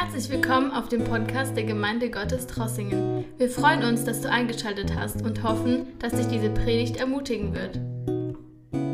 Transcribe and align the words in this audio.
Herzlich 0.00 0.30
willkommen 0.30 0.70
auf 0.70 0.88
dem 0.88 1.02
Podcast 1.02 1.56
der 1.56 1.64
Gemeinde 1.64 2.08
Gottes 2.08 2.46
Trossingen. 2.46 3.24
Wir 3.36 3.50
freuen 3.50 3.82
uns, 3.82 4.04
dass 4.04 4.20
du 4.20 4.30
eingeschaltet 4.30 4.94
hast 4.94 5.22
und 5.22 5.42
hoffen, 5.42 5.98
dass 5.98 6.12
dich 6.12 6.28
diese 6.28 6.50
Predigt 6.50 6.98
ermutigen 6.98 7.52
wird. 7.52 7.74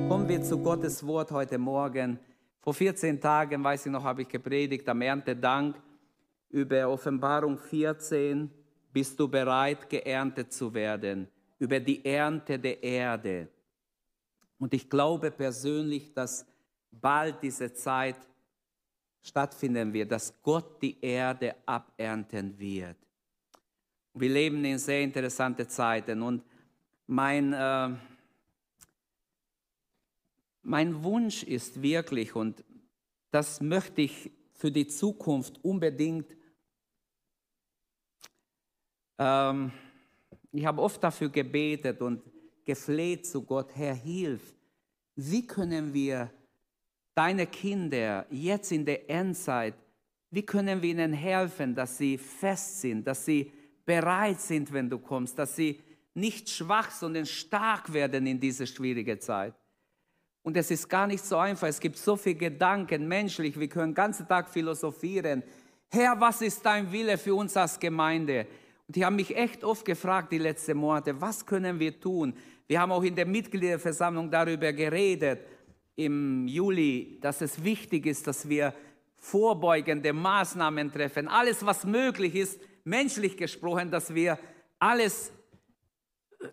Kommen 0.08 0.26
wir 0.26 0.42
zu 0.42 0.58
Gottes 0.58 1.06
Wort 1.06 1.30
heute 1.30 1.58
Morgen. 1.58 2.18
Vor 2.62 2.72
14 2.72 3.20
Tagen, 3.20 3.62
weiß 3.62 3.84
ich 3.84 3.92
noch, 3.92 4.02
habe 4.02 4.22
ich 4.22 4.28
gepredigt 4.28 4.88
am 4.88 5.02
Erntedank 5.02 5.76
über 6.48 6.88
Offenbarung 6.88 7.58
14. 7.58 8.50
Bist 8.90 9.20
du 9.20 9.28
bereit, 9.28 9.90
geerntet 9.90 10.54
zu 10.54 10.72
werden? 10.72 11.28
Über 11.58 11.80
die 11.80 12.02
Ernte 12.02 12.58
der 12.58 12.82
Erde. 12.82 13.48
Und 14.58 14.72
ich 14.72 14.88
glaube 14.88 15.30
persönlich, 15.30 16.14
dass 16.14 16.46
bald 16.90 17.42
diese 17.42 17.74
Zeit 17.74 18.16
stattfinden 19.24 19.92
wird, 19.92 20.12
dass 20.12 20.34
Gott 20.42 20.80
die 20.82 21.00
Erde 21.00 21.56
abernten 21.64 22.56
wird. 22.58 22.96
Wir 24.12 24.28
leben 24.28 24.64
in 24.64 24.78
sehr 24.78 25.00
interessanten 25.00 25.68
Zeiten 25.68 26.22
und 26.22 26.44
mein, 27.06 27.52
äh, 27.52 27.90
mein 30.62 31.02
Wunsch 31.02 31.42
ist 31.42 31.80
wirklich, 31.82 32.36
und 32.36 32.62
das 33.30 33.60
möchte 33.60 34.02
ich 34.02 34.30
für 34.52 34.70
die 34.70 34.86
Zukunft 34.86 35.58
unbedingt, 35.64 36.26
ähm, 39.18 39.72
ich 40.52 40.64
habe 40.66 40.82
oft 40.82 41.02
dafür 41.02 41.30
gebetet 41.30 42.00
und 42.00 42.22
gefleht 42.64 43.26
zu 43.26 43.42
Gott, 43.42 43.74
Herr, 43.74 43.94
hilf, 43.94 44.54
wie 45.16 45.46
können 45.46 45.92
wir 45.92 46.30
deine 47.14 47.46
Kinder 47.46 48.26
jetzt 48.30 48.72
in 48.72 48.84
der 48.84 49.08
Endzeit, 49.08 49.74
wie 50.30 50.42
können 50.42 50.82
wir 50.82 50.90
ihnen 50.90 51.12
helfen, 51.12 51.74
dass 51.74 51.96
sie 51.96 52.18
fest 52.18 52.80
sind, 52.80 53.06
dass 53.06 53.24
sie 53.24 53.52
bereit 53.84 54.40
sind, 54.40 54.72
wenn 54.72 54.90
du 54.90 54.98
kommst, 54.98 55.38
dass 55.38 55.54
sie 55.54 55.80
nicht 56.14 56.48
schwach, 56.48 56.90
sondern 56.90 57.26
stark 57.26 57.92
werden 57.92 58.26
in 58.26 58.40
dieser 58.40 58.66
schwierigen 58.66 59.20
Zeit. 59.20 59.54
Und 60.42 60.56
es 60.56 60.70
ist 60.70 60.88
gar 60.88 61.06
nicht 61.06 61.24
so 61.24 61.36
einfach. 61.38 61.68
Es 61.68 61.80
gibt 61.80 61.96
so 61.96 62.16
viele 62.16 62.36
Gedanken, 62.36 63.08
menschlich. 63.08 63.58
Wir 63.58 63.68
können 63.68 63.90
den 63.90 63.94
ganzen 63.94 64.28
Tag 64.28 64.48
philosophieren. 64.48 65.42
Herr, 65.90 66.20
was 66.20 66.42
ist 66.42 66.64
dein 66.66 66.90
Wille 66.92 67.16
für 67.16 67.34
uns 67.34 67.56
als 67.56 67.78
Gemeinde? 67.78 68.46
Und 68.86 68.96
ich 68.96 69.02
habe 69.02 69.16
mich 69.16 69.34
echt 69.34 69.64
oft 69.64 69.84
gefragt 69.84 70.32
die 70.32 70.38
letzten 70.38 70.76
Monate, 70.76 71.18
was 71.20 71.46
können 71.46 71.78
wir 71.78 71.98
tun? 71.98 72.34
Wir 72.66 72.80
haben 72.80 72.92
auch 72.92 73.02
in 73.02 73.14
der 73.14 73.26
Mitgliederversammlung 73.26 74.30
darüber 74.30 74.72
geredet 74.72 75.40
im 75.96 76.46
Juli, 76.48 77.18
dass 77.20 77.40
es 77.40 77.62
wichtig 77.62 78.06
ist, 78.06 78.26
dass 78.26 78.48
wir 78.48 78.74
vorbeugende 79.16 80.12
Maßnahmen 80.12 80.92
treffen. 80.92 81.28
Alles, 81.28 81.64
was 81.64 81.84
möglich 81.84 82.34
ist, 82.34 82.60
menschlich 82.84 83.36
gesprochen, 83.36 83.90
dass 83.90 84.14
wir 84.14 84.38
alles 84.78 85.32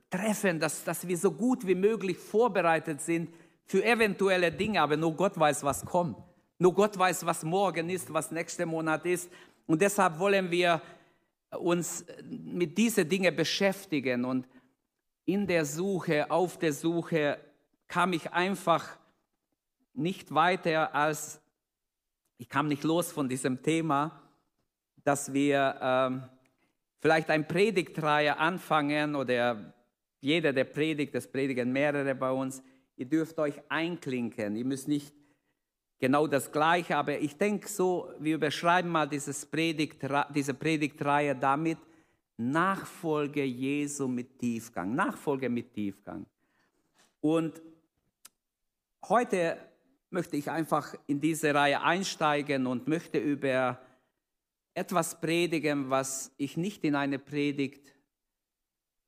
treffen, 0.09 0.59
dass, 0.59 0.83
dass 0.83 1.05
wir 1.07 1.17
so 1.17 1.31
gut 1.31 1.65
wie 1.67 1.75
möglich 1.75 2.17
vorbereitet 2.17 3.01
sind 3.01 3.33
für 3.65 3.83
eventuelle 3.83 4.51
Dinge. 4.51 4.81
Aber 4.81 4.95
nur 4.95 5.13
Gott 5.15 5.37
weiß, 5.37 5.63
was 5.63 5.85
kommt. 5.85 6.17
Nur 6.59 6.73
Gott 6.73 6.97
weiß, 6.97 7.25
was 7.25 7.43
morgen 7.43 7.89
ist, 7.89 8.13
was 8.13 8.31
nächster 8.31 8.65
Monat 8.65 9.05
ist. 9.05 9.29
Und 9.65 9.81
deshalb 9.81 10.19
wollen 10.19 10.49
wir 10.51 10.81
uns 11.59 12.05
mit 12.23 12.77
diesen 12.77 13.09
Dingen 13.09 13.35
beschäftigen. 13.35 14.23
Und 14.23 14.47
in 15.25 15.45
der 15.47 15.65
Suche, 15.65 16.29
auf 16.29 16.57
der 16.57 16.71
Suche 16.71 17.37
kam 17.87 18.13
ich 18.13 18.31
einfach 18.31 18.97
nicht 19.93 20.33
weiter 20.33 20.93
als, 20.95 21.41
ich 22.37 22.49
kam 22.49 22.67
nicht 22.67 22.83
los 22.83 23.11
von 23.11 23.27
diesem 23.27 23.61
Thema, 23.61 24.21
dass 25.03 25.33
wir 25.33 25.77
ähm, 25.81 26.23
vielleicht 26.99 27.29
ein 27.29 27.47
Predigtreihe 27.47 28.37
anfangen 28.37 29.15
oder 29.15 29.73
jeder, 30.19 30.53
der 30.53 30.65
predigt, 30.65 31.15
das 31.15 31.27
predigen 31.27 31.71
mehrere 31.71 32.13
bei 32.13 32.31
uns, 32.31 32.61
ihr 32.95 33.07
dürft 33.07 33.39
euch 33.39 33.55
einklinken, 33.69 34.55
ihr 34.55 34.65
müsst 34.65 34.87
nicht 34.87 35.13
genau 35.97 36.27
das 36.27 36.51
Gleiche, 36.51 36.97
aber 36.97 37.19
ich 37.19 37.37
denke 37.37 37.67
so, 37.67 38.11
wir 38.19 38.35
überschreiben 38.35 38.91
mal 38.91 39.07
dieses 39.07 39.45
Predigt, 39.45 40.03
diese 40.33 40.53
Predigtreihe 40.53 41.35
damit, 41.35 41.79
Nachfolge 42.37 43.43
Jesu 43.43 44.07
mit 44.07 44.39
Tiefgang, 44.39 44.95
Nachfolge 44.95 45.49
mit 45.49 45.73
Tiefgang. 45.73 46.25
Und 47.19 47.61
heute 49.07 49.57
möchte 50.11 50.37
ich 50.37 50.51
einfach 50.51 50.93
in 51.07 51.19
diese 51.19 51.53
Reihe 51.53 51.81
einsteigen 51.81 52.67
und 52.67 52.87
möchte 52.87 53.17
über 53.17 53.79
etwas 54.73 55.19
predigen, 55.19 55.89
was 55.89 56.33
ich 56.37 56.57
nicht 56.57 56.83
in 56.83 56.95
einer 56.95 57.17
Predigt 57.17 57.93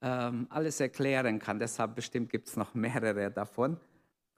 ähm, 0.02 0.48
alles 0.50 0.80
erklären 0.80 1.40
kann. 1.40 1.60
Deshalb 1.60 1.96
bestimmt 1.96 2.30
gibt 2.30 2.48
es 2.48 2.58
noch 2.58 2.74
mehrere 2.74 3.32
davon. 3.32 3.80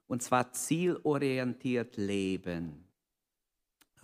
Und 0.06 0.22
zwar 0.22 0.52
zielorientiert 0.52 1.96
leben. 1.96 2.84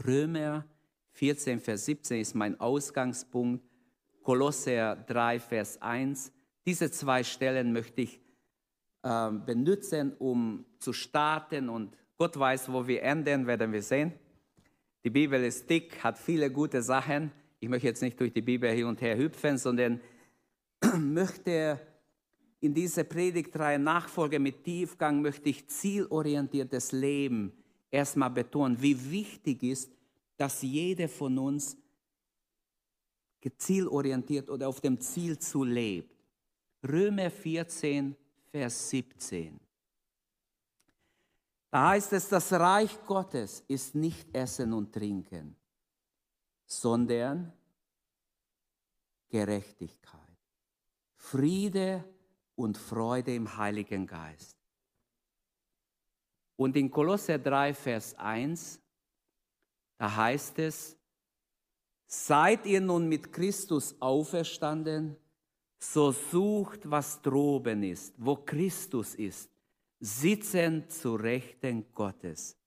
Römer 0.04 0.64
14, 1.12 1.60
Vers 1.60 1.84
17 1.84 2.20
ist 2.20 2.34
mein 2.34 2.58
Ausgangspunkt. 2.58 3.64
Kolosser 4.22 4.96
3, 4.96 5.38
Vers 5.40 5.80
1. 5.80 6.32
Diese 6.64 6.90
zwei 6.90 7.22
Stellen 7.22 7.72
möchte 7.72 8.02
ich 8.02 8.20
äh, 9.02 9.30
benutzen, 9.30 10.12
um 10.18 10.64
zu 10.78 10.92
starten 10.92 11.68
und 11.68 11.96
Gott 12.18 12.38
weiß, 12.38 12.72
wo 12.72 12.86
wir 12.86 13.02
enden, 13.02 13.46
werden 13.46 13.72
wir 13.72 13.82
sehen. 13.82 14.12
Die 15.04 15.10
Bibel 15.10 15.42
ist 15.42 15.68
dick, 15.68 16.02
hat 16.04 16.18
viele 16.18 16.50
gute 16.50 16.82
Sachen. 16.82 17.32
Ich 17.58 17.68
möchte 17.68 17.88
jetzt 17.88 18.02
nicht 18.02 18.18
durch 18.20 18.32
die 18.32 18.42
Bibel 18.42 18.70
hin 18.70 18.86
und 18.86 19.00
her 19.00 19.16
hüpfen, 19.16 19.58
sondern 19.58 20.00
möchte 20.98 21.80
in 22.60 22.72
dieser 22.72 23.02
Predigtreihe 23.02 23.78
Nachfolge 23.78 24.38
mit 24.38 24.62
Tiefgang, 24.62 25.20
möchte 25.20 25.48
ich 25.48 25.66
zielorientiertes 25.66 26.92
Leben 26.92 27.52
erstmal 27.90 28.30
betonen, 28.30 28.80
wie 28.80 29.10
wichtig 29.10 29.64
ist, 29.64 29.90
dass 30.36 30.62
jeder 30.62 31.08
von 31.08 31.38
uns 31.38 31.76
zielorientiert 33.58 34.48
oder 34.48 34.68
auf 34.68 34.80
dem 34.80 35.00
Ziel 35.00 35.38
zu 35.38 35.64
lebt. 35.64 36.14
Römer 36.88 37.30
14, 37.30 38.14
Vers 38.50 38.90
17. 38.90 39.61
Da 41.72 41.88
heißt 41.88 42.12
es, 42.12 42.28
das 42.28 42.52
Reich 42.52 43.02
Gottes 43.06 43.64
ist 43.66 43.94
nicht 43.94 44.36
Essen 44.36 44.74
und 44.74 44.92
Trinken, 44.92 45.56
sondern 46.66 47.50
Gerechtigkeit, 49.30 50.36
Friede 51.14 52.04
und 52.56 52.76
Freude 52.76 53.34
im 53.34 53.56
Heiligen 53.56 54.06
Geist. 54.06 54.58
Und 56.56 56.76
in 56.76 56.90
Kolosser 56.90 57.38
3, 57.38 57.72
Vers 57.72 58.18
1, 58.18 58.78
da 59.96 60.14
heißt 60.14 60.58
es, 60.58 60.98
seid 62.04 62.66
ihr 62.66 62.82
nun 62.82 63.08
mit 63.08 63.32
Christus 63.32 63.96
auferstanden, 63.98 65.16
so 65.78 66.12
sucht, 66.12 66.80
was 66.90 67.22
droben 67.22 67.82
ist, 67.82 68.14
wo 68.18 68.36
Christus 68.36 69.14
ist 69.14 69.51
sitzen 70.02 70.88
zu 70.90 71.14
Rechten 71.14 71.86
Gottes. 71.94 72.58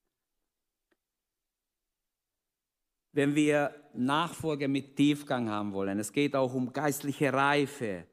Wenn 3.11 3.35
wir 3.35 3.75
Nachfolge 3.93 4.69
mit 4.69 4.95
Tiefgang 4.95 5.49
haben 5.49 5.73
wollen, 5.73 5.99
es 5.99 6.13
geht 6.13 6.33
auch 6.33 6.53
um 6.53 6.71
geistliche 6.71 7.33
Reife, 7.33 8.05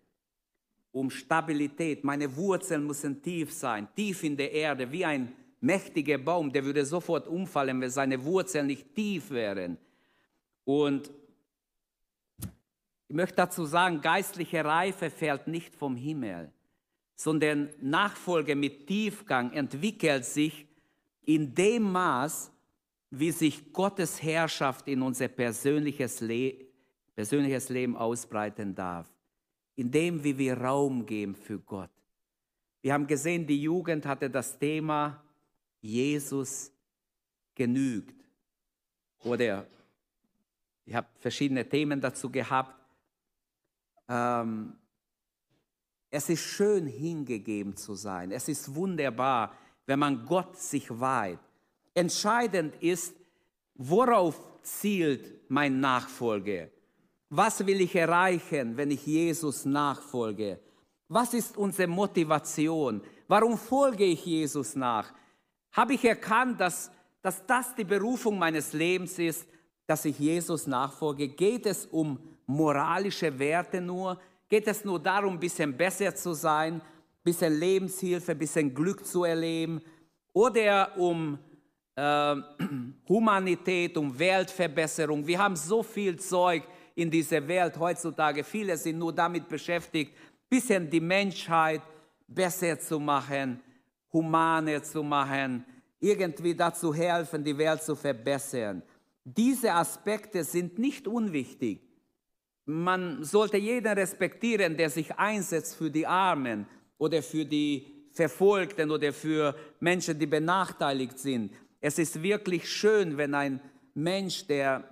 um 0.90 1.08
Stabilität. 1.08 2.02
Meine 2.02 2.34
Wurzeln 2.34 2.84
müssen 2.84 3.22
tief 3.22 3.52
sein, 3.52 3.86
tief 3.94 4.24
in 4.24 4.36
der 4.36 4.50
Erde, 4.50 4.90
wie 4.90 5.04
ein 5.04 5.32
mächtiger 5.60 6.18
Baum, 6.18 6.52
der 6.52 6.64
würde 6.64 6.84
sofort 6.84 7.28
umfallen, 7.28 7.80
wenn 7.80 7.90
seine 7.90 8.24
Wurzeln 8.24 8.66
nicht 8.66 8.92
tief 8.92 9.30
wären. 9.30 9.78
Und 10.64 11.12
ich 13.06 13.14
möchte 13.14 13.36
dazu 13.36 13.66
sagen, 13.66 14.00
geistliche 14.00 14.64
Reife 14.64 15.10
fällt 15.10 15.46
nicht 15.46 15.76
vom 15.76 15.94
Himmel 15.94 16.52
sondern 17.14 17.70
Nachfolge 17.80 18.56
mit 18.56 18.86
Tiefgang 18.86 19.52
entwickelt 19.52 20.24
sich 20.24 20.66
in 21.22 21.54
dem 21.54 21.92
Maß, 21.92 22.50
wie 23.10 23.30
sich 23.30 23.72
Gottes 23.72 24.22
Herrschaft 24.22 24.88
in 24.88 25.02
unser 25.02 25.28
persönliches, 25.28 26.20
Le 26.20 26.54
persönliches 27.14 27.68
Leben 27.68 27.96
ausbreiten 27.96 28.74
darf, 28.74 29.06
indem 29.76 30.24
wie 30.24 30.36
wir 30.38 30.56
Raum 30.58 31.04
geben 31.04 31.34
für 31.34 31.58
Gott. 31.58 31.90
Wir 32.80 32.94
haben 32.94 33.06
gesehen, 33.06 33.46
die 33.46 33.62
Jugend 33.62 34.06
hatte 34.06 34.28
das 34.28 34.58
Thema 34.58 35.22
Jesus 35.80 36.72
genügt. 37.54 38.24
Oder 39.20 39.66
ich 40.84 40.94
habe 40.94 41.06
verschiedene 41.20 41.68
Themen 41.68 42.00
dazu 42.00 42.28
gehabt. 42.30 42.74
Ähm, 44.08 44.74
es 46.14 46.28
ist 46.28 46.42
schön 46.42 46.86
hingegeben 46.86 47.74
zu 47.74 47.94
sein. 47.94 48.32
Es 48.32 48.46
ist 48.46 48.74
wunderbar, 48.74 49.56
wenn 49.86 49.98
man 49.98 50.26
Gott 50.26 50.58
sich 50.58 50.88
weiht. 51.00 51.38
Entscheidend 51.94 52.74
ist, 52.82 53.14
worauf 53.74 54.38
zielt 54.62 55.50
mein 55.50 55.80
Nachfolge? 55.80 56.70
Was 57.30 57.66
will 57.66 57.80
ich 57.80 57.96
erreichen, 57.96 58.76
wenn 58.76 58.90
ich 58.90 59.06
Jesus 59.06 59.64
nachfolge? 59.64 60.60
Was 61.08 61.32
ist 61.32 61.56
unsere 61.56 61.88
Motivation? 61.88 63.00
Warum 63.26 63.56
folge 63.56 64.04
ich 64.04 64.26
Jesus 64.26 64.76
nach? 64.76 65.14
Habe 65.72 65.94
ich 65.94 66.04
erkannt, 66.04 66.60
dass, 66.60 66.90
dass 67.22 67.44
das 67.46 67.74
die 67.74 67.84
Berufung 67.84 68.38
meines 68.38 68.74
Lebens 68.74 69.18
ist, 69.18 69.48
dass 69.86 70.04
ich 70.04 70.18
Jesus 70.18 70.66
nachfolge? 70.66 71.28
Geht 71.28 71.64
es 71.64 71.86
um 71.86 72.18
moralische 72.44 73.38
Werte 73.38 73.80
nur? 73.80 74.20
Geht 74.52 74.66
es 74.66 74.84
nur 74.84 74.98
darum, 74.98 75.32
ein 75.32 75.40
bisschen 75.40 75.74
besser 75.74 76.14
zu 76.14 76.34
sein, 76.34 76.74
ein 76.74 76.82
bisschen 77.24 77.58
Lebenshilfe, 77.58 78.32
ein 78.32 78.38
bisschen 78.38 78.74
Glück 78.74 79.02
zu 79.06 79.24
erleben? 79.24 79.80
Oder 80.34 80.94
um 80.98 81.38
äh, 81.96 82.36
Humanität, 83.08 83.96
um 83.96 84.18
Weltverbesserung? 84.18 85.26
Wir 85.26 85.38
haben 85.38 85.56
so 85.56 85.82
viel 85.82 86.18
Zeug 86.18 86.64
in 86.94 87.10
dieser 87.10 87.48
Welt 87.48 87.78
heutzutage. 87.78 88.44
Viele 88.44 88.76
sind 88.76 88.98
nur 88.98 89.14
damit 89.14 89.48
beschäftigt, 89.48 90.12
ein 90.14 90.48
bisschen 90.50 90.90
die 90.90 91.00
Menschheit 91.00 91.80
besser 92.28 92.78
zu 92.78 93.00
machen, 93.00 93.58
humaner 94.12 94.82
zu 94.82 95.02
machen, 95.02 95.64
irgendwie 95.98 96.54
dazu 96.54 96.92
helfen, 96.92 97.42
die 97.42 97.56
Welt 97.56 97.82
zu 97.82 97.96
verbessern. 97.96 98.82
Diese 99.24 99.72
Aspekte 99.72 100.44
sind 100.44 100.78
nicht 100.78 101.08
unwichtig. 101.08 101.80
Man 102.64 103.24
sollte 103.24 103.56
jeden 103.56 103.92
respektieren, 103.92 104.76
der 104.76 104.90
sich 104.90 105.14
einsetzt 105.16 105.76
für 105.76 105.90
die 105.90 106.06
Armen 106.06 106.66
oder 106.98 107.22
für 107.22 107.44
die 107.44 108.08
Verfolgten 108.12 108.90
oder 108.90 109.12
für 109.12 109.56
Menschen, 109.80 110.18
die 110.18 110.26
benachteiligt 110.26 111.18
sind. 111.18 111.52
Es 111.80 111.98
ist 111.98 112.22
wirklich 112.22 112.70
schön, 112.70 113.16
wenn 113.16 113.34
ein 113.34 113.60
Mensch, 113.94 114.46
der 114.46 114.84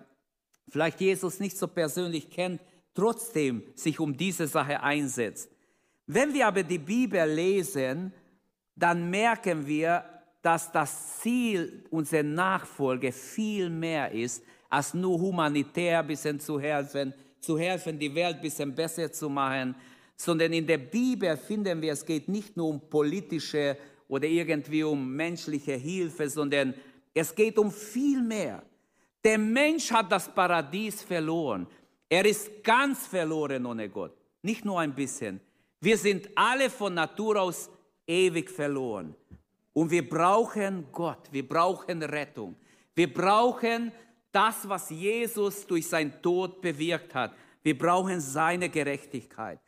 vielleicht 0.69 1.01
Jesus 1.01 1.39
nicht 1.39 1.57
so 1.57 1.69
persönlich 1.69 2.31
kennt, 2.31 2.61
trotzdem 2.95 3.63
sich 3.75 4.01
um 4.01 4.17
diese 4.17 4.47
Sache 4.47 4.83
einsetzt. 4.83 5.51
Wenn 6.07 6.35
wir 6.35 6.49
aber 6.49 6.63
die 6.63 6.79
Bibel 6.79 7.25
lesen, 7.31 8.13
dann 8.75 9.11
merken 9.11 9.67
wir, 9.67 10.05
dass 10.43 10.73
das 10.73 11.21
Ziel 11.21 11.85
unserer 11.91 12.23
Nachfolge 12.23 13.13
viel 13.13 13.71
mehr 13.71 14.11
ist, 14.11 14.43
als 14.69 14.95
nur 14.95 15.21
humanitär 15.21 16.01
ein 16.01 16.07
bisschen 16.07 16.41
zu 16.41 16.59
helfen, 16.59 17.13
zu 17.41 17.59
helfen, 17.59 17.99
die 17.99 18.15
Welt 18.15 18.37
ein 18.37 18.43
bisschen 18.43 18.75
besser 18.75 19.11
zu 19.13 19.29
machen, 19.29 19.75
sondern 20.17 20.53
in 20.53 20.67
der 20.67 20.79
Bibel 20.79 21.37
finden 21.37 21.81
wir, 21.81 21.93
es 21.93 22.05
geht 22.05 22.29
nicht 22.29 22.57
nur 22.57 22.69
um 22.69 22.81
politische 22.89 23.77
oder 24.09 24.27
irgendwie 24.27 24.83
um 24.83 25.15
menschliche 25.15 25.75
Hilfe, 25.75 26.29
sondern 26.29 26.75
es 27.15 27.35
geht 27.35 27.59
um 27.59 27.71
viel 27.71 28.23
mehr. 28.23 28.63
Der 29.25 29.39
Mensch 29.39 29.91
hat 29.91 30.11
das 30.11 30.33
Paradies 30.33 31.03
verloren. 31.03 31.67
Er 32.09 32.25
ist 32.25 32.63
ganz 32.65 33.07
verloren 33.07 33.65
ohne 33.67 33.89
Gott, 33.89 34.17
nicht 34.43 34.65
nur 34.65 34.81
ein 34.81 34.95
bisschen. 34.95 35.41
Wir 35.81 35.97
sind 35.97 36.29
alle 36.35 36.69
von 36.69 36.95
Natur 36.95 37.41
aus 37.41 37.71
ewig 38.07 38.51
verloren. 38.51 39.15
Und 39.73 39.91
wir 39.91 40.09
brauchen 40.09 40.87
Gott, 40.93 41.29
wir 41.31 41.49
brauchen 41.49 42.03
Rettung. 42.03 42.57
Wir 42.95 43.13
brauchen 43.13 43.93
das, 44.32 44.69
was 44.69 44.91
Jesus 44.91 45.67
durch 45.67 45.88
seinen 45.88 46.21
Tod 46.23 46.61
bewirkt 46.61 47.15
hat. 47.15 47.35
Wir 47.62 47.77
brauchen 47.77 48.21
seine 48.21 48.69
Gerechtigkeit. 48.69 49.61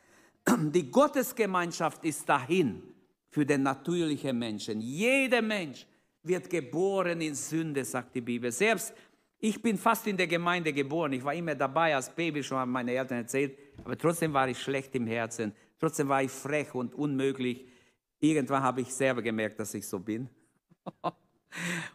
Die 0.47 0.89
Gottesgemeinschaft 0.89 2.03
ist 2.05 2.27
dahin 2.27 2.81
für 3.29 3.45
den 3.45 3.63
natürlichen 3.63 4.37
Menschen. 4.37 4.79
Jeder 4.79 5.41
Mensch 5.41 5.85
wird 6.23 6.49
geboren 6.49 7.21
in 7.21 7.35
Sünde, 7.35 7.83
sagt 7.83 8.15
die 8.15 8.21
Bibel. 8.21 8.51
Selbst 8.51 8.93
ich 9.39 9.61
bin 9.61 9.77
fast 9.77 10.07
in 10.07 10.15
der 10.15 10.27
Gemeinde 10.27 10.71
geboren. 10.71 11.11
Ich 11.11 11.23
war 11.23 11.33
immer 11.33 11.53
dabei 11.53 11.93
als 11.93 12.09
Baby, 12.09 12.41
schon 12.41 12.57
haben 12.57 12.71
meine 12.71 12.93
Eltern 12.93 13.17
erzählt. 13.17 13.57
Aber 13.83 13.97
trotzdem 13.97 14.31
war 14.33 14.47
ich 14.47 14.57
schlecht 14.57 14.95
im 14.95 15.05
Herzen. 15.05 15.53
Trotzdem 15.79 16.07
war 16.07 16.23
ich 16.23 16.31
frech 16.31 16.73
und 16.73 16.95
unmöglich. 16.95 17.67
Irgendwann 18.21 18.63
habe 18.63 18.79
ich 18.81 18.93
selber 18.93 19.21
gemerkt, 19.21 19.59
dass 19.59 19.73
ich 19.73 19.85
so 19.85 19.99
bin. 19.99 20.29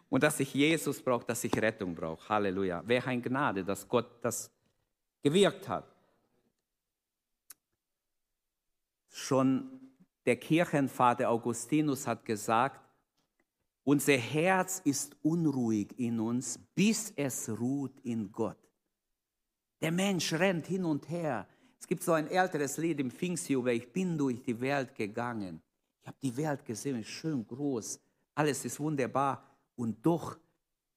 und 0.08 0.22
dass 0.22 0.40
ich 0.40 0.54
Jesus 0.54 1.02
brauche, 1.02 1.26
dass 1.26 1.44
ich 1.44 1.54
Rettung 1.56 1.94
brauche. 1.94 2.28
Halleluja. 2.28 2.82
Wäre 2.86 3.08
ein 3.08 3.22
Gnade, 3.22 3.64
dass 3.64 3.88
Gott 3.88 4.22
das 4.22 4.50
gewirkt 5.22 5.68
hat. 5.68 5.84
Schon 9.10 9.80
der 10.26 10.36
Kirchenvater 10.36 11.28
Augustinus 11.30 12.06
hat 12.06 12.24
gesagt, 12.24 12.80
unser 13.84 14.18
Herz 14.18 14.82
ist 14.84 15.16
unruhig 15.22 15.98
in 15.98 16.20
uns, 16.20 16.60
bis 16.74 17.12
es 17.16 17.48
ruht 17.48 17.98
in 18.02 18.30
Gott. 18.30 18.58
Der 19.80 19.90
Mensch 19.90 20.32
rennt 20.34 20.66
hin 20.66 20.84
und 20.84 21.08
her. 21.08 21.48
Es 21.80 21.86
gibt 21.86 22.02
so 22.02 22.12
ein 22.12 22.28
älteres 22.28 22.76
Lied 22.76 23.00
im 23.00 23.10
Pfingstjubel, 23.10 23.72
ich 23.72 23.90
bin 23.90 24.18
durch 24.18 24.42
die 24.42 24.60
Welt 24.60 24.94
gegangen. 24.94 25.62
Ich 26.02 26.06
habe 26.06 26.18
die 26.20 26.36
Welt 26.36 26.64
gesehen, 26.66 27.02
schön 27.02 27.46
groß, 27.46 27.98
alles 28.34 28.64
ist 28.64 28.78
wunderbar. 28.78 29.47
Und 29.78 30.04
doch 30.04 30.36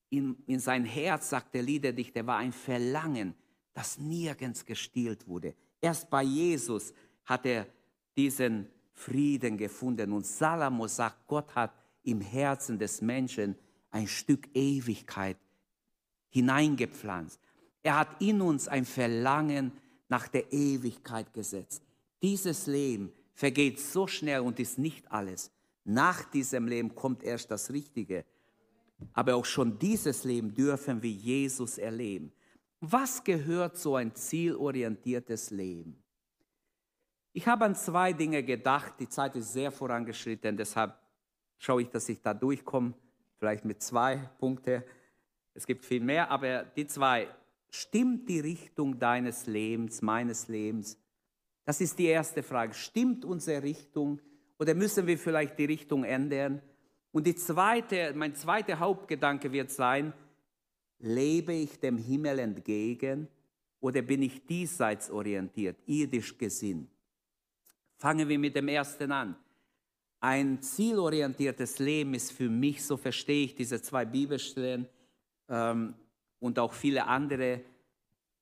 in, 0.09 0.35
in 0.47 0.59
sein 0.59 0.85
Herz, 0.85 1.29
sagt 1.29 1.53
der 1.53 1.61
Liederdichter, 1.61 2.25
war 2.25 2.37
ein 2.37 2.51
Verlangen, 2.51 3.35
das 3.73 3.99
nirgends 3.99 4.65
gestillt 4.65 5.27
wurde. 5.27 5.53
Erst 5.79 6.09
bei 6.09 6.23
Jesus 6.23 6.91
hat 7.23 7.45
er 7.45 7.67
diesen 8.17 8.67
Frieden 8.91 9.55
gefunden. 9.55 10.11
Und 10.11 10.25
Salomo 10.25 10.87
sagt, 10.87 11.27
Gott 11.27 11.53
hat 11.53 11.71
im 12.03 12.21
Herzen 12.21 12.79
des 12.79 13.01
Menschen 13.01 13.55
ein 13.91 14.07
Stück 14.07 14.49
Ewigkeit 14.55 15.37
hineingepflanzt. 16.29 17.39
Er 17.83 17.99
hat 17.99 18.19
in 18.19 18.41
uns 18.41 18.67
ein 18.67 18.85
Verlangen 18.85 19.73
nach 20.09 20.27
der 20.27 20.51
Ewigkeit 20.51 21.31
gesetzt. 21.35 21.83
Dieses 22.23 22.65
Leben 22.65 23.11
vergeht 23.35 23.79
so 23.79 24.07
schnell 24.07 24.39
und 24.39 24.59
ist 24.59 24.79
nicht 24.79 25.11
alles. 25.11 25.51
Nach 25.83 26.23
diesem 26.23 26.67
Leben 26.67 26.95
kommt 26.95 27.21
erst 27.21 27.51
das 27.51 27.71
Richtige. 27.71 28.25
Aber 29.13 29.35
auch 29.35 29.45
schon 29.45 29.77
dieses 29.77 30.23
Leben 30.23 30.53
dürfen 30.53 31.01
wir 31.01 31.11
Jesus 31.11 31.77
erleben. 31.77 32.31
Was 32.79 33.23
gehört 33.23 33.77
so 33.77 33.95
ein 33.95 34.15
zielorientiertes 34.15 35.51
Leben? 35.51 36.01
Ich 37.33 37.47
habe 37.47 37.65
an 37.65 37.75
zwei 37.75 38.11
Dinge 38.11 38.43
gedacht. 38.43 38.95
Die 38.99 39.07
Zeit 39.07 39.35
ist 39.35 39.53
sehr 39.53 39.71
vorangeschritten, 39.71 40.57
deshalb 40.57 40.97
schaue 41.57 41.83
ich, 41.83 41.89
dass 41.89 42.09
ich 42.09 42.21
da 42.21 42.33
durchkomme, 42.33 42.93
vielleicht 43.37 43.65
mit 43.65 43.81
zwei 43.81 44.17
Punkten. 44.39 44.83
Es 45.53 45.67
gibt 45.67 45.85
viel 45.85 46.01
mehr, 46.01 46.29
aber 46.29 46.63
die 46.63 46.87
zwei. 46.87 47.27
Stimmt 47.69 48.27
die 48.27 48.41
Richtung 48.41 48.99
deines 48.99 49.47
Lebens, 49.47 50.01
meines 50.01 50.49
Lebens? 50.49 50.97
Das 51.63 51.79
ist 51.79 51.97
die 51.99 52.07
erste 52.07 52.43
Frage. 52.43 52.73
Stimmt 52.73 53.23
unsere 53.23 53.63
Richtung 53.63 54.19
oder 54.59 54.73
müssen 54.73 55.07
wir 55.07 55.17
vielleicht 55.17 55.57
die 55.57 55.65
Richtung 55.65 56.03
ändern? 56.03 56.61
Und 57.11 57.27
die 57.27 57.35
zweite, 57.35 58.13
mein 58.15 58.35
zweiter 58.35 58.79
Hauptgedanke 58.79 59.51
wird 59.51 59.71
sein, 59.71 60.13
lebe 60.99 61.53
ich 61.53 61.79
dem 61.79 61.97
Himmel 61.97 62.39
entgegen 62.39 63.27
oder 63.79 64.01
bin 64.01 64.21
ich 64.21 64.45
diesseits 64.45 65.09
orientiert, 65.09 65.77
irdisch 65.85 66.37
gesinnt? 66.37 66.89
Fangen 67.97 68.29
wir 68.29 68.39
mit 68.39 68.55
dem 68.55 68.67
ersten 68.67 69.11
an. 69.11 69.35
Ein 70.19 70.61
zielorientiertes 70.61 71.79
Leben 71.79 72.13
ist 72.13 72.31
für 72.31 72.49
mich, 72.49 72.83
so 72.85 72.95
verstehe 72.95 73.45
ich 73.45 73.55
diese 73.55 73.81
zwei 73.81 74.05
Bibelstellen 74.05 74.87
ähm, 75.49 75.95
und 76.39 76.59
auch 76.59 76.73
viele 76.73 77.07
andere, 77.07 77.61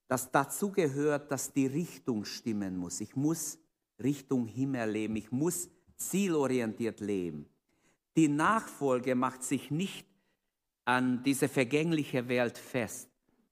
dass 0.07 0.29
dazu 0.29 0.71
gehört, 0.71 1.31
dass 1.31 1.53
die 1.53 1.67
Richtung 1.67 2.25
stimmen 2.25 2.75
muss. 2.75 2.99
Ich 2.99 3.15
muss 3.15 3.57
Richtung 4.01 4.45
Himmel 4.45 4.89
leben, 4.89 5.15
ich 5.15 5.31
muss 5.31 5.69
zielorientiert 5.95 6.99
leben. 6.99 7.45
Die 8.15 8.27
Nachfolge 8.27 9.15
macht 9.15 9.43
sich 9.43 9.71
nicht 9.71 10.07
an 10.85 11.23
diese 11.23 11.47
vergängliche 11.47 12.27
Welt 12.27 12.57
fest. 12.57 13.09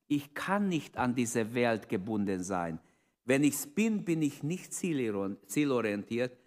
Ich 0.07 0.33
kann 0.33 0.69
nicht 0.69 0.97
an 0.97 1.15
diese 1.15 1.53
Welt 1.53 1.89
gebunden 1.89 2.43
sein. 2.43 2.79
Wenn 3.25 3.43
ich 3.43 3.55
es 3.55 3.67
bin, 3.67 4.05
bin 4.05 4.21
ich 4.21 4.41
nicht 4.41 4.73
zielorientiert 4.73 6.37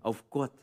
auf 0.00 0.28
Gott 0.30 0.58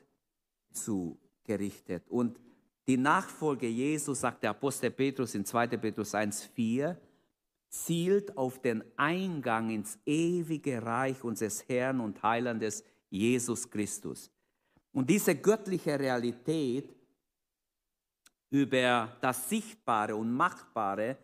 zu 0.71 1.17
gerichtet. 1.43 2.09
Und 2.09 2.39
die 2.87 2.97
Nachfolge 2.97 3.67
Jesu, 3.67 4.13
sagt 4.13 4.43
der 4.43 4.51
Apostel 4.51 4.91
Petrus 4.91 5.35
in 5.35 5.45
2. 5.45 5.67
Petrus 5.77 6.13
1,4, 6.13 6.95
zielt 7.69 8.37
auf 8.37 8.61
den 8.61 8.83
Eingang 8.95 9.69
ins 9.69 9.99
ewige 10.05 10.81
Reich 10.81 11.23
unseres 11.23 11.67
Herrn 11.67 11.99
und 11.99 12.23
Heilandes 12.23 12.83
Jesus 13.09 13.69
Christus. 13.69 14.31
Und 14.93 15.09
diese 15.09 15.35
göttliche 15.35 15.99
Realität 15.99 16.96
über 18.49 19.15
das 19.21 19.49
Sichtbare 19.49 20.15
und 20.15 20.31
Machbare 20.31 21.17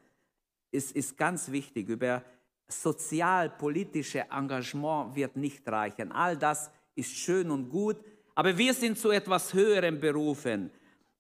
ist, 0.72 0.96
ist 0.96 1.18
ganz 1.18 1.52
wichtig. 1.52 1.88
Über 1.90 2.24
sozialpolitische 2.68 4.26
Engagement 4.32 5.16
wird 5.16 5.36
nicht 5.36 5.68
reichen. 5.68 6.12
All 6.12 6.38
das 6.38 6.72
ist 6.96 7.12
schön 7.12 7.52
und 7.52 7.70
gut, 7.70 7.98
aber 8.36 8.58
wir 8.58 8.74
sind 8.74 8.98
zu 8.98 9.12
etwas 9.12 9.54
Höherem 9.54 10.00
berufen. 10.00 10.72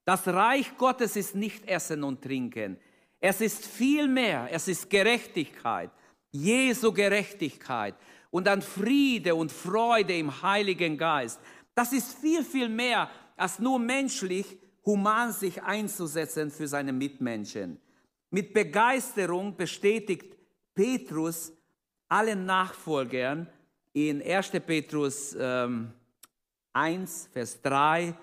Das 0.05 0.27
Reich 0.27 0.75
Gottes 0.77 1.15
ist 1.15 1.35
nicht 1.35 1.65
Essen 1.67 2.03
und 2.03 2.21
Trinken. 2.21 2.77
Es 3.19 3.39
ist 3.39 3.65
viel 3.65 4.07
mehr. 4.07 4.49
Es 4.51 4.67
ist 4.67 4.89
Gerechtigkeit. 4.89 5.89
Jesu 6.31 6.91
Gerechtigkeit. 6.91 7.95
Und 8.31 8.47
dann 8.47 8.61
Friede 8.61 9.35
und 9.35 9.51
Freude 9.51 10.17
im 10.17 10.41
Heiligen 10.41 10.97
Geist. 10.97 11.39
Das 11.75 11.93
ist 11.93 12.17
viel, 12.19 12.43
viel 12.43 12.67
mehr 12.67 13.09
als 13.37 13.59
nur 13.59 13.79
menschlich, 13.79 14.57
human 14.85 15.31
sich 15.31 15.61
einzusetzen 15.63 16.51
für 16.51 16.67
seine 16.67 16.93
Mitmenschen. 16.93 17.79
Mit 18.29 18.53
Begeisterung 18.53 19.55
bestätigt 19.55 20.35
Petrus 20.73 21.53
allen 22.09 22.45
Nachfolgern 22.45 23.47
in 23.93 24.21
1. 24.21 24.51
Petrus 24.65 25.35
ähm, 25.39 25.91
1, 26.73 27.29
Vers 27.31 27.61
3, 27.61 28.13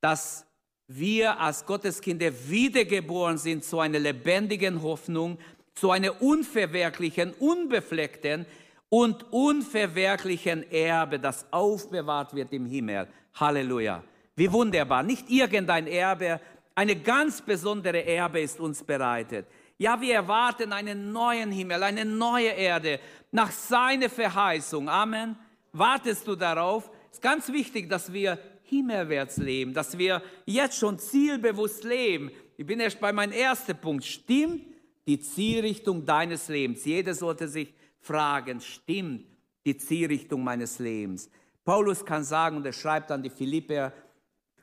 dass 0.00 0.44
wir 0.86 1.38
als 1.40 1.64
Gotteskinder 1.64 2.30
wiedergeboren 2.48 3.38
sind 3.38 3.64
zu 3.64 3.80
einer 3.80 3.98
lebendigen 3.98 4.82
Hoffnung, 4.82 5.38
zu 5.74 5.90
einer 5.90 6.20
unverwerklichen, 6.20 7.32
unbefleckten 7.34 8.44
und 8.90 9.32
unverwerklichen 9.32 10.70
Erbe, 10.70 11.18
das 11.18 11.46
aufbewahrt 11.50 12.34
wird 12.34 12.52
im 12.52 12.66
Himmel. 12.66 13.08
Halleluja. 13.34 14.04
Wie 14.34 14.50
wunderbar. 14.50 15.02
Nicht 15.02 15.30
irgendein 15.30 15.86
Erbe, 15.86 16.40
eine 16.74 16.96
ganz 16.96 17.42
besondere 17.42 18.04
Erbe 18.04 18.40
ist 18.40 18.58
uns 18.58 18.82
bereitet. 18.82 19.46
Ja, 19.78 20.00
wir 20.00 20.14
erwarten 20.14 20.72
einen 20.72 21.12
neuen 21.12 21.50
Himmel, 21.50 21.82
eine 21.82 22.04
neue 22.04 22.50
Erde 22.50 23.00
nach 23.30 23.50
seiner 23.50 24.08
Verheißung. 24.08 24.88
Amen. 24.88 25.36
Wartest 25.72 26.26
du 26.26 26.36
darauf? 26.36 26.90
Es 27.10 27.18
ist 27.18 27.22
ganz 27.22 27.52
wichtig, 27.52 27.88
dass 27.90 28.12
wir 28.12 28.38
himmelwärts 28.62 29.36
leben, 29.36 29.74
dass 29.74 29.98
wir 29.98 30.22
jetzt 30.46 30.78
schon 30.78 30.98
zielbewusst 30.98 31.84
leben. 31.84 32.30
Ich 32.56 32.64
bin 32.64 32.80
erst 32.80 33.00
bei 33.00 33.12
meinem 33.12 33.32
ersten 33.32 33.76
Punkt. 33.76 34.04
Stimmt 34.04 34.62
die 35.06 35.20
Zielrichtung 35.20 36.06
deines 36.06 36.48
Lebens? 36.48 36.84
Jeder 36.84 37.12
sollte 37.14 37.48
sich 37.48 37.74
fragen, 38.00 38.60
stimmt 38.60 39.26
die 39.66 39.76
Zielrichtung 39.76 40.42
meines 40.42 40.78
Lebens? 40.78 41.28
Paulus 41.64 42.04
kann 42.04 42.24
sagen, 42.24 42.56
und 42.56 42.66
er 42.66 42.72
schreibt 42.72 43.10
an 43.10 43.22
die 43.22 43.30
Philipper, 43.30 43.92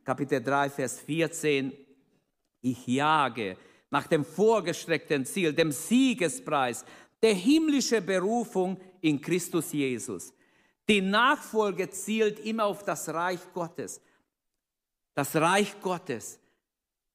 Kapitel 0.09 0.41
3, 0.41 0.71
Vers 0.71 1.01
14, 1.01 1.71
ich 2.61 2.87
jage 2.87 3.55
nach 3.91 4.07
dem 4.07 4.25
vorgestreckten 4.25 5.23
Ziel, 5.23 5.53
dem 5.53 5.71
Siegespreis, 5.71 6.83
der 7.21 7.35
himmlische 7.35 8.01
Berufung 8.01 8.81
in 9.01 9.21
Christus 9.21 9.71
Jesus. 9.71 10.33
Die 10.89 10.99
Nachfolge 10.99 11.91
zielt 11.91 12.39
immer 12.39 12.65
auf 12.65 12.83
das 12.83 13.07
Reich 13.09 13.53
Gottes. 13.53 14.01
Das 15.13 15.35
Reich 15.35 15.79
Gottes, 15.79 16.39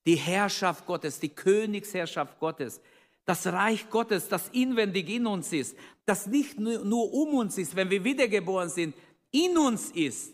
die 0.06 0.14
Herrschaft 0.14 0.86
Gottes, 0.86 1.18
die 1.18 1.30
Königsherrschaft 1.30 2.38
Gottes. 2.38 2.80
Das 3.24 3.44
Reich 3.48 3.90
Gottes, 3.90 4.28
das 4.28 4.50
inwendig 4.50 5.08
in 5.10 5.26
uns 5.26 5.52
ist, 5.52 5.76
das 6.06 6.28
nicht 6.28 6.60
nur 6.60 7.12
um 7.12 7.34
uns 7.34 7.58
ist, 7.58 7.74
wenn 7.74 7.90
wir 7.90 8.04
wiedergeboren 8.04 8.68
sind, 8.68 8.94
in 9.32 9.58
uns 9.58 9.90
ist. 9.90 10.32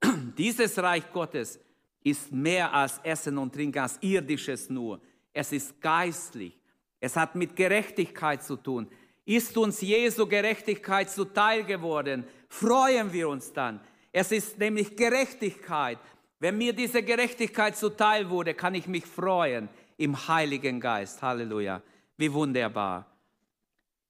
Dieses 0.38 0.78
Reich 0.78 1.12
Gottes 1.12 1.60
ist 2.06 2.30
mehr 2.30 2.72
als 2.72 3.00
Essen 3.02 3.36
und 3.36 3.52
Trinken, 3.52 3.80
als 3.80 3.98
irdisches 4.00 4.70
nur. 4.70 5.00
Es 5.32 5.50
ist 5.50 5.80
geistlich. 5.80 6.56
Es 7.00 7.16
hat 7.16 7.34
mit 7.34 7.56
Gerechtigkeit 7.56 8.44
zu 8.44 8.54
tun. 8.54 8.86
Ist 9.24 9.56
uns 9.58 9.80
Jesu 9.80 10.24
Gerechtigkeit 10.24 11.10
zuteil 11.10 11.64
geworden, 11.64 12.22
freuen 12.48 13.12
wir 13.12 13.28
uns 13.28 13.52
dann. 13.52 13.80
Es 14.12 14.30
ist 14.30 14.56
nämlich 14.56 14.94
Gerechtigkeit. 14.94 15.98
Wenn 16.38 16.56
mir 16.56 16.72
diese 16.72 17.02
Gerechtigkeit 17.02 17.76
zuteil 17.76 18.30
wurde, 18.30 18.54
kann 18.54 18.76
ich 18.76 18.86
mich 18.86 19.04
freuen 19.04 19.68
im 19.96 20.28
Heiligen 20.28 20.78
Geist. 20.78 21.20
Halleluja. 21.22 21.82
Wie 22.16 22.32
wunderbar. 22.32 23.10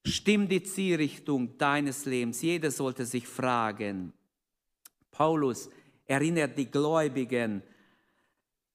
Stimmt 0.05 0.53
die 0.53 0.63
Zielrichtung 0.63 1.57
deines 1.57 2.05
Lebens. 2.05 2.43
Jeder 2.43 2.71
sollte 2.71 3.07
sich 3.07 3.27
fragen. 3.27 4.13
Paulus 5.11 5.71
erinnert 6.05 6.59
die 6.59 6.71
Gläubigen, 6.71 7.63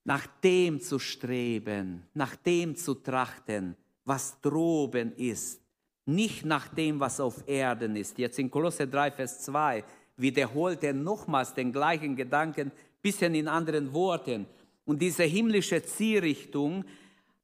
nach 0.04 0.26
dem 0.44 0.82
zu 0.82 1.00
streben, 1.00 2.04
nach 2.14 2.36
dem 2.36 2.76
zu 2.76 2.96
trachten, 2.96 3.76
was 4.04 4.40
droben 4.42 5.14
ist, 5.16 5.62
nicht 6.06 6.46
nach 6.46 6.68
dem, 6.70 7.00
was 7.00 7.20
auf 7.20 7.48
Erden 7.48 7.96
ist. 7.96 8.18
Jetzt 8.18 8.40
in 8.40 8.50
Kolosse 8.50 8.88
3, 8.88 9.12
Vers 9.12 9.42
2 9.42 9.84
wiederholt 10.18 10.84
er 10.84 10.94
nochmals 10.94 11.54
den 11.54 11.72
gleichen 11.72 12.16
Gedanken, 12.16 12.72
bisschen 13.02 13.36
in 13.36 13.48
anderen 13.48 13.94
Worten. 13.94 14.46
Und 14.86 15.02
diese 15.02 15.24
himmlische 15.24 15.84
Zielrichtung 15.84 16.84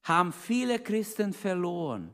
haben 0.04 0.34
viele 0.34 0.80
Christen 0.80 1.34
verloren. 1.34 2.14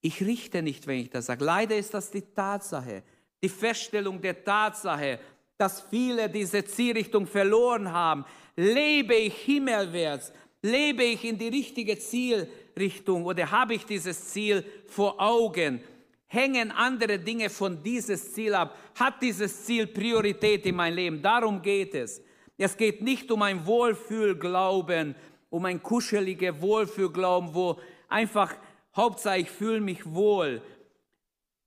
Ich 0.00 0.20
richte 0.22 0.62
nicht, 0.62 0.86
wenn 0.86 1.00
ich 1.00 1.10
das 1.10 1.26
sage. 1.26 1.44
Leider 1.44 1.76
ist 1.76 1.92
das 1.94 2.10
die 2.10 2.22
Tatsache, 2.22 3.02
die 3.42 3.48
Feststellung 3.48 4.20
der 4.20 4.44
Tatsache, 4.44 5.18
dass 5.56 5.80
viele 5.80 6.30
diese 6.30 6.64
Zielrichtung 6.64 7.26
verloren 7.26 7.90
haben. 7.92 8.24
Lebe 8.58 9.14
ich 9.14 9.34
himmelwärts? 9.34 10.32
Lebe 10.62 11.04
ich 11.04 11.24
in 11.24 11.38
die 11.38 11.46
richtige 11.46 11.96
Zielrichtung 11.96 13.24
oder 13.24 13.48
habe 13.48 13.74
ich 13.74 13.86
dieses 13.86 14.30
Ziel 14.30 14.64
vor 14.86 15.14
Augen? 15.20 15.80
Hängen 16.26 16.72
andere 16.72 17.20
Dinge 17.20 17.50
von 17.50 17.80
dieses 17.80 18.32
Ziel 18.32 18.54
ab? 18.54 18.76
Hat 18.96 19.22
dieses 19.22 19.64
Ziel 19.64 19.86
Priorität 19.86 20.66
in 20.66 20.74
mein 20.74 20.92
Leben? 20.92 21.22
Darum 21.22 21.62
geht 21.62 21.94
es. 21.94 22.20
Es 22.56 22.76
geht 22.76 23.00
nicht 23.00 23.30
um 23.30 23.42
ein 23.42 23.64
Wohlfühlglauben, 23.64 25.14
um 25.50 25.64
ein 25.64 25.80
kuscheliger 25.80 26.60
Wohlfühlglauben, 26.60 27.54
wo 27.54 27.78
einfach 28.08 28.56
Hauptsache 28.96 29.38
ich 29.38 29.50
fühle 29.50 29.80
mich 29.80 30.04
wohl, 30.04 30.60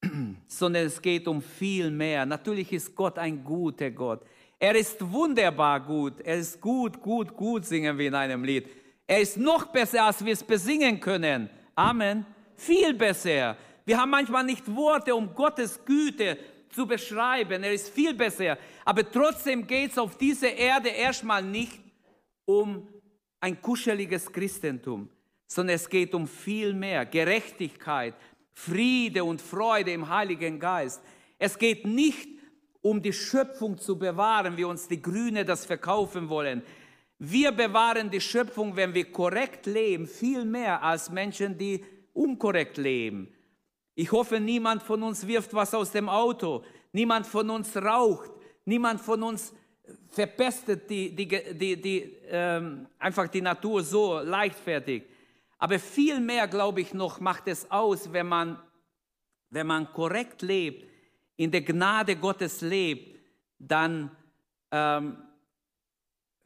sondern 0.45 0.87
es 0.87 1.01
geht 1.01 1.25
um 1.25 1.41
viel 1.41 1.89
mehr. 1.89 2.25
Natürlich 2.25 2.73
ist 2.73 2.93
Gott 2.93 3.17
ein 3.17 3.45
guter 3.45 3.89
Gott. 3.91 4.25
Er 4.63 4.75
ist 4.75 5.01
wunderbar 5.11 5.79
gut. 5.79 6.21
Er 6.21 6.37
ist 6.37 6.61
gut, 6.61 7.01
gut, 7.01 7.35
gut, 7.35 7.65
singen 7.65 7.97
wir 7.97 8.09
in 8.09 8.13
einem 8.13 8.43
Lied. 8.43 8.69
Er 9.07 9.19
ist 9.19 9.35
noch 9.35 9.65
besser, 9.65 10.03
als 10.03 10.23
wir 10.23 10.33
es 10.33 10.43
besingen 10.43 10.99
können. 10.99 11.49
Amen. 11.73 12.23
Viel 12.55 12.93
besser. 12.93 13.57
Wir 13.83 13.97
haben 13.97 14.11
manchmal 14.11 14.43
nicht 14.43 14.63
Worte, 14.75 15.15
um 15.15 15.33
Gottes 15.33 15.83
Güte 15.83 16.37
zu 16.69 16.85
beschreiben. 16.85 17.63
Er 17.63 17.73
ist 17.73 17.89
viel 17.89 18.13
besser. 18.13 18.55
Aber 18.85 19.11
trotzdem 19.11 19.65
geht 19.65 19.93
es 19.93 19.97
auf 19.97 20.15
dieser 20.15 20.53
Erde 20.53 20.89
erstmal 20.89 21.41
nicht 21.41 21.79
um 22.45 22.87
ein 23.39 23.59
kuscheliges 23.59 24.31
Christentum, 24.31 25.09
sondern 25.47 25.75
es 25.75 25.89
geht 25.89 26.13
um 26.13 26.27
viel 26.27 26.75
mehr. 26.75 27.07
Gerechtigkeit, 27.07 28.13
Friede 28.53 29.23
und 29.23 29.41
Freude 29.41 29.91
im 29.91 30.07
Heiligen 30.07 30.59
Geist. 30.59 31.01
Es 31.39 31.57
geht 31.57 31.83
nicht 31.83 32.30
um 32.81 33.01
die 33.01 33.13
Schöpfung 33.13 33.77
zu 33.77 33.97
bewahren, 33.97 34.57
wie 34.57 34.63
uns 34.63 34.87
die 34.87 35.01
Grüne 35.01 35.45
das 35.45 35.65
verkaufen 35.65 36.29
wollen. 36.29 36.63
Wir 37.19 37.51
bewahren 37.51 38.09
die 38.09 38.21
Schöpfung, 38.21 38.75
wenn 38.75 38.93
wir 38.93 39.11
korrekt 39.11 39.67
leben, 39.67 40.07
viel 40.07 40.43
mehr 40.43 40.81
als 40.81 41.11
Menschen, 41.11 41.57
die 41.57 41.85
unkorrekt 42.13 42.77
leben. 42.77 43.31
Ich 43.93 44.11
hoffe, 44.11 44.39
niemand 44.39 44.81
von 44.81 45.03
uns 45.03 45.27
wirft 45.27 45.53
was 45.53 45.73
aus 45.75 45.91
dem 45.91 46.09
Auto, 46.09 46.63
niemand 46.91 47.27
von 47.27 47.49
uns 47.51 47.77
raucht, 47.77 48.31
niemand 48.65 48.99
von 49.01 49.21
uns 49.21 49.53
verpestet 50.09 50.89
die, 50.89 51.15
die, 51.15 51.27
die, 51.27 51.81
die 51.81 51.99
ähm, 52.27 52.87
einfach 52.97 53.27
die 53.27 53.41
Natur 53.41 53.83
so 53.83 54.19
leichtfertig. 54.19 55.03
Aber 55.59 55.77
viel 55.77 56.19
mehr, 56.19 56.47
glaube 56.47 56.81
ich, 56.81 56.93
noch 56.93 57.19
macht 57.19 57.47
es 57.47 57.69
aus, 57.69 58.11
wenn 58.11 58.27
man, 58.27 58.59
wenn 59.51 59.67
man 59.67 59.91
korrekt 59.93 60.41
lebt, 60.41 60.90
in 61.41 61.49
der 61.49 61.61
Gnade 61.61 62.15
Gottes 62.17 62.61
lebt, 62.61 63.17
dann 63.57 64.11
ähm, 64.69 65.17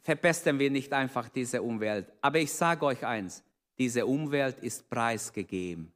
verpesten 0.02 0.58
wir 0.58 0.72
nicht 0.72 0.94
einfach 0.94 1.28
diese 1.28 1.62
Umwelt. 1.62 2.14
Aber 2.22 2.40
ich 2.40 2.54
sage 2.54 2.86
euch 2.86 3.06
eins, 3.06 3.44
diese 3.78 4.06
Umwelt 4.06 4.58
ist 4.60 4.90
preisgegeben. 4.90 5.92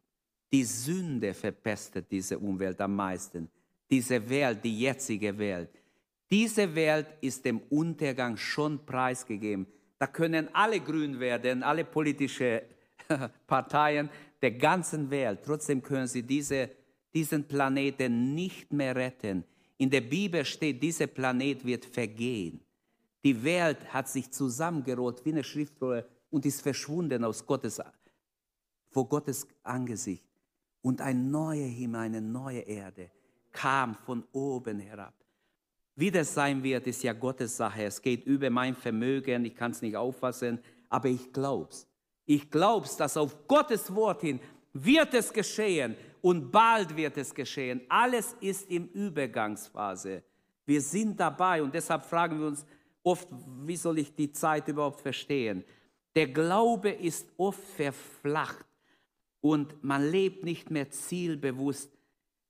Die 0.51 0.65
Sünde 0.65 1.33
verpestet 1.33 2.11
diese 2.11 2.37
Umwelt 2.37 2.81
am 2.81 2.93
meisten. 2.93 3.49
Diese 3.89 4.29
Welt, 4.29 4.65
die 4.65 4.77
jetzige 4.81 5.37
Welt. 5.37 5.69
Diese 6.29 6.75
Welt 6.75 7.07
ist 7.21 7.45
dem 7.45 7.61
Untergang 7.69 8.35
schon 8.35 8.85
preisgegeben. 8.85 9.65
Da 9.97 10.07
können 10.07 10.53
alle 10.53 10.81
grün 10.81 11.21
werden, 11.21 11.63
alle 11.63 11.85
politische 11.85 12.63
Parteien 13.47 14.09
der 14.41 14.51
ganzen 14.51 15.09
Welt. 15.09 15.39
Trotzdem 15.45 15.81
können 15.81 16.07
sie 16.07 16.23
diese, 16.23 16.69
diesen 17.13 17.47
Planeten 17.47 18.33
nicht 18.35 18.71
mehr 18.71 18.95
retten. 18.95 19.43
In 19.77 19.89
der 19.89 20.01
Bibel 20.01 20.43
steht, 20.45 20.81
dieser 20.81 21.07
Planet 21.07 21.65
wird 21.65 21.85
vergehen. 21.85 22.59
Die 23.23 23.43
Welt 23.43 23.93
hat 23.93 24.07
sich 24.07 24.31
zusammengerollt 24.31 25.23
wie 25.25 25.31
eine 25.31 25.43
Schriftrolle 25.43 26.07
und 26.29 26.45
ist 26.45 26.61
verschwunden 26.61 27.23
aus 27.23 27.45
Gottes, 27.45 27.81
vor 28.89 29.07
Gottes 29.07 29.47
Angesicht. 29.63 30.23
Und 30.81 31.01
ein 31.01 31.29
neuer 31.29 31.67
Himmel, 31.67 32.01
eine 32.01 32.21
neue 32.21 32.61
Erde 32.61 33.11
kam 33.51 33.95
von 33.95 34.23
oben 34.31 34.79
herab. 34.79 35.13
Wie 35.95 36.11
das 36.11 36.33
sein 36.33 36.63
wird, 36.63 36.87
ist 36.87 37.03
ja 37.03 37.11
Gottes 37.11 37.57
Sache. 37.57 37.83
Es 37.83 38.01
geht 38.01 38.25
über 38.25 38.49
mein 38.49 38.73
Vermögen, 38.73 39.43
ich 39.43 39.55
kann 39.55 39.71
es 39.71 39.81
nicht 39.81 39.97
auffassen, 39.97 40.59
aber 40.87 41.09
ich 41.09 41.33
glaube 41.33 41.69
es. 41.71 41.85
Ich 42.25 42.49
glaube, 42.49 42.87
dass 42.97 43.17
auf 43.17 43.47
Gottes 43.47 43.93
Wort 43.93 44.21
hin 44.21 44.39
wird 44.71 45.13
es 45.13 45.33
geschehen 45.33 45.95
und 46.21 46.51
bald 46.51 46.95
wird 46.95 47.17
es 47.17 47.33
geschehen. 47.33 47.81
Alles 47.89 48.35
ist 48.41 48.69
im 48.69 48.87
Übergangsphase. 48.87 50.23
Wir 50.65 50.81
sind 50.81 51.19
dabei 51.19 51.63
und 51.63 51.73
deshalb 51.73 52.03
fragen 52.03 52.39
wir 52.39 52.47
uns 52.47 52.65
oft, 53.03 53.27
wie 53.65 53.75
soll 53.75 53.99
ich 53.99 54.15
die 54.15 54.31
Zeit 54.31 54.67
überhaupt 54.67 55.01
verstehen? 55.01 55.63
Der 56.15 56.27
Glaube 56.27 56.89
ist 56.89 57.27
oft 57.37 57.63
verflacht 57.75 58.65
und 59.41 59.83
man 59.83 60.09
lebt 60.09 60.43
nicht 60.43 60.69
mehr 60.69 60.89
zielbewusst. 60.89 61.91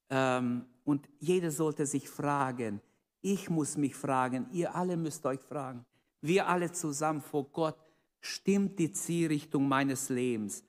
Ähm, 0.10 0.66
und 0.84 1.08
jeder 1.20 1.52
sollte 1.52 1.86
sich 1.86 2.10
fragen, 2.10 2.82
ich 3.22 3.50
muss 3.50 3.78
mich 3.78 3.96
fragen, 3.96 4.48
ihr 4.52 4.74
alle 4.76 4.98
müsst 4.98 5.26
euch 5.26 5.42
fragen, 5.42 5.86
wir 6.22 6.48
alle 6.48 6.72
zusammen 6.72 7.22
vor 7.22 7.46
Gott, 7.52 7.78
stimmt 8.22 8.80
die 8.80 8.92
Zielrichtung 8.92 9.68
meines 9.68 10.10
Lebens? 10.10 10.64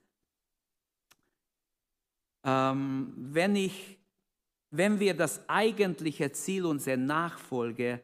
Ähm, 2.43 3.13
wenn, 3.15 3.55
ich, 3.55 3.99
wenn 4.71 4.99
wir 4.99 5.13
das 5.13 5.47
eigentliche 5.47 6.31
Ziel 6.31 6.65
unserer 6.65 6.97
Nachfolge 6.97 8.01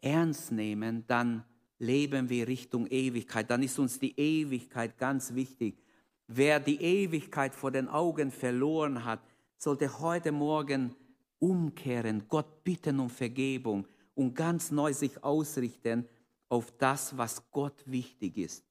ernst 0.00 0.52
nehmen, 0.52 1.04
dann 1.06 1.44
leben 1.78 2.28
wir 2.28 2.46
Richtung 2.46 2.86
Ewigkeit. 2.86 3.50
Dann 3.50 3.62
ist 3.62 3.78
uns 3.78 3.98
die 3.98 4.18
Ewigkeit 4.18 4.98
ganz 4.98 5.34
wichtig. 5.34 5.82
Wer 6.26 6.60
die 6.60 6.80
Ewigkeit 6.80 7.54
vor 7.54 7.70
den 7.70 7.88
Augen 7.88 8.30
verloren 8.30 9.04
hat, 9.04 9.20
sollte 9.56 10.00
heute 10.00 10.32
Morgen 10.32 10.94
umkehren, 11.38 12.24
Gott 12.28 12.62
bitten 12.62 13.00
um 13.00 13.10
Vergebung 13.10 13.86
und 14.14 14.34
ganz 14.34 14.70
neu 14.70 14.92
sich 14.92 15.22
ausrichten 15.24 16.06
auf 16.48 16.70
das, 16.78 17.16
was 17.16 17.50
Gott 17.50 17.82
wichtig 17.86 18.36
ist. 18.36 18.64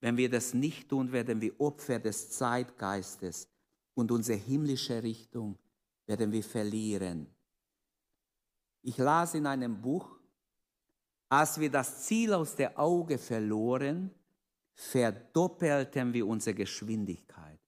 Wenn 0.00 0.16
wir 0.16 0.30
das 0.30 0.54
nicht 0.54 0.88
tun, 0.88 1.10
werden 1.12 1.40
wir 1.40 1.60
Opfer 1.60 1.98
des 1.98 2.30
Zeitgeistes 2.30 3.48
und 3.96 4.10
unsere 4.10 4.38
himmlische 4.38 5.02
Richtung 5.02 5.58
werden 6.06 6.30
wir 6.30 6.44
verlieren. 6.44 7.26
Ich 8.82 8.98
las 8.98 9.34
in 9.34 9.46
einem 9.46 9.80
Buch, 9.80 10.18
als 11.28 11.58
wir 11.58 11.70
das 11.70 12.04
Ziel 12.04 12.34
aus 12.34 12.54
der 12.54 12.78
Auge 12.78 13.18
verloren, 13.18 14.10
verdoppelten 14.74 16.12
wir 16.12 16.26
unsere 16.26 16.54
Geschwindigkeit. 16.54 17.58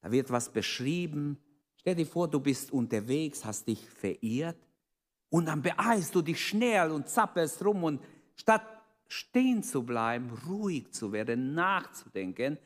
Da 0.00 0.10
wird 0.10 0.30
was 0.30 0.50
beschrieben. 0.50 1.38
Stell 1.76 1.94
dir 1.94 2.06
vor, 2.06 2.26
du 2.26 2.40
bist 2.40 2.72
unterwegs, 2.72 3.44
hast 3.44 3.68
dich 3.68 3.88
verirrt 3.88 4.58
und 5.28 5.46
dann 5.46 5.62
beeilst 5.62 6.14
du 6.14 6.22
dich 6.22 6.42
schnell 6.42 6.90
und 6.90 7.08
zappelst 7.08 7.62
rum 7.64 7.84
und 7.84 8.02
statt 8.34 8.66
stehen 9.06 9.62
zu 9.62 9.84
bleiben, 9.84 10.30
ruhig 10.48 10.92
zu 10.92 11.12
werden, 11.12 11.54
nachzudenken, 11.54 12.58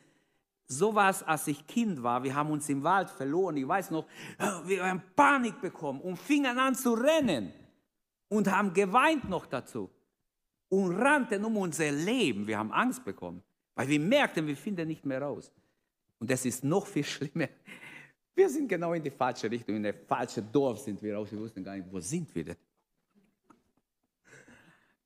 so 0.67 0.95
war 0.95 1.09
es, 1.09 1.21
als 1.23 1.47
ich 1.47 1.65
Kind 1.67 2.01
war. 2.01 2.23
Wir 2.23 2.33
haben 2.33 2.49
uns 2.49 2.67
im 2.69 2.83
Wald 2.83 3.09
verloren. 3.09 3.57
Ich 3.57 3.67
weiß 3.67 3.91
noch, 3.91 4.07
wir 4.65 4.83
haben 4.83 5.03
Panik 5.15 5.61
bekommen 5.61 6.01
und 6.01 6.17
fingen 6.17 6.57
an 6.57 6.75
zu 6.75 6.93
rennen 6.93 7.53
und 8.29 8.49
haben 8.49 8.73
geweint 8.73 9.29
noch 9.29 9.45
dazu 9.45 9.89
und 10.69 10.95
rannten 10.95 11.45
um 11.45 11.57
unser 11.57 11.91
Leben. 11.91 12.47
Wir 12.47 12.57
haben 12.57 12.71
Angst 12.71 13.05
bekommen, 13.05 13.43
weil 13.75 13.87
wir 13.87 13.99
merkten, 13.99 14.47
wir 14.47 14.57
finden 14.57 14.87
nicht 14.87 15.05
mehr 15.05 15.21
raus. 15.21 15.51
Und 16.19 16.31
das 16.31 16.45
ist 16.45 16.63
noch 16.63 16.87
viel 16.87 17.03
schlimmer. 17.15 17.49
Wir 18.33 18.49
sind 18.49 18.67
genau 18.67 18.93
in 18.93 19.03
die 19.03 19.11
falsche 19.11 19.49
Richtung, 19.49 19.77
in 19.77 19.83
das 19.83 19.95
falsche 20.07 20.41
Dorf 20.41 20.79
sind 20.79 21.01
wir 21.01 21.15
raus. 21.15 21.31
Wir 21.31 21.39
wussten 21.39 21.63
gar 21.63 21.75
nicht, 21.75 21.87
wo 21.89 21.99
sind 21.99 22.33
wir 22.35 22.43
denn? 22.43 22.57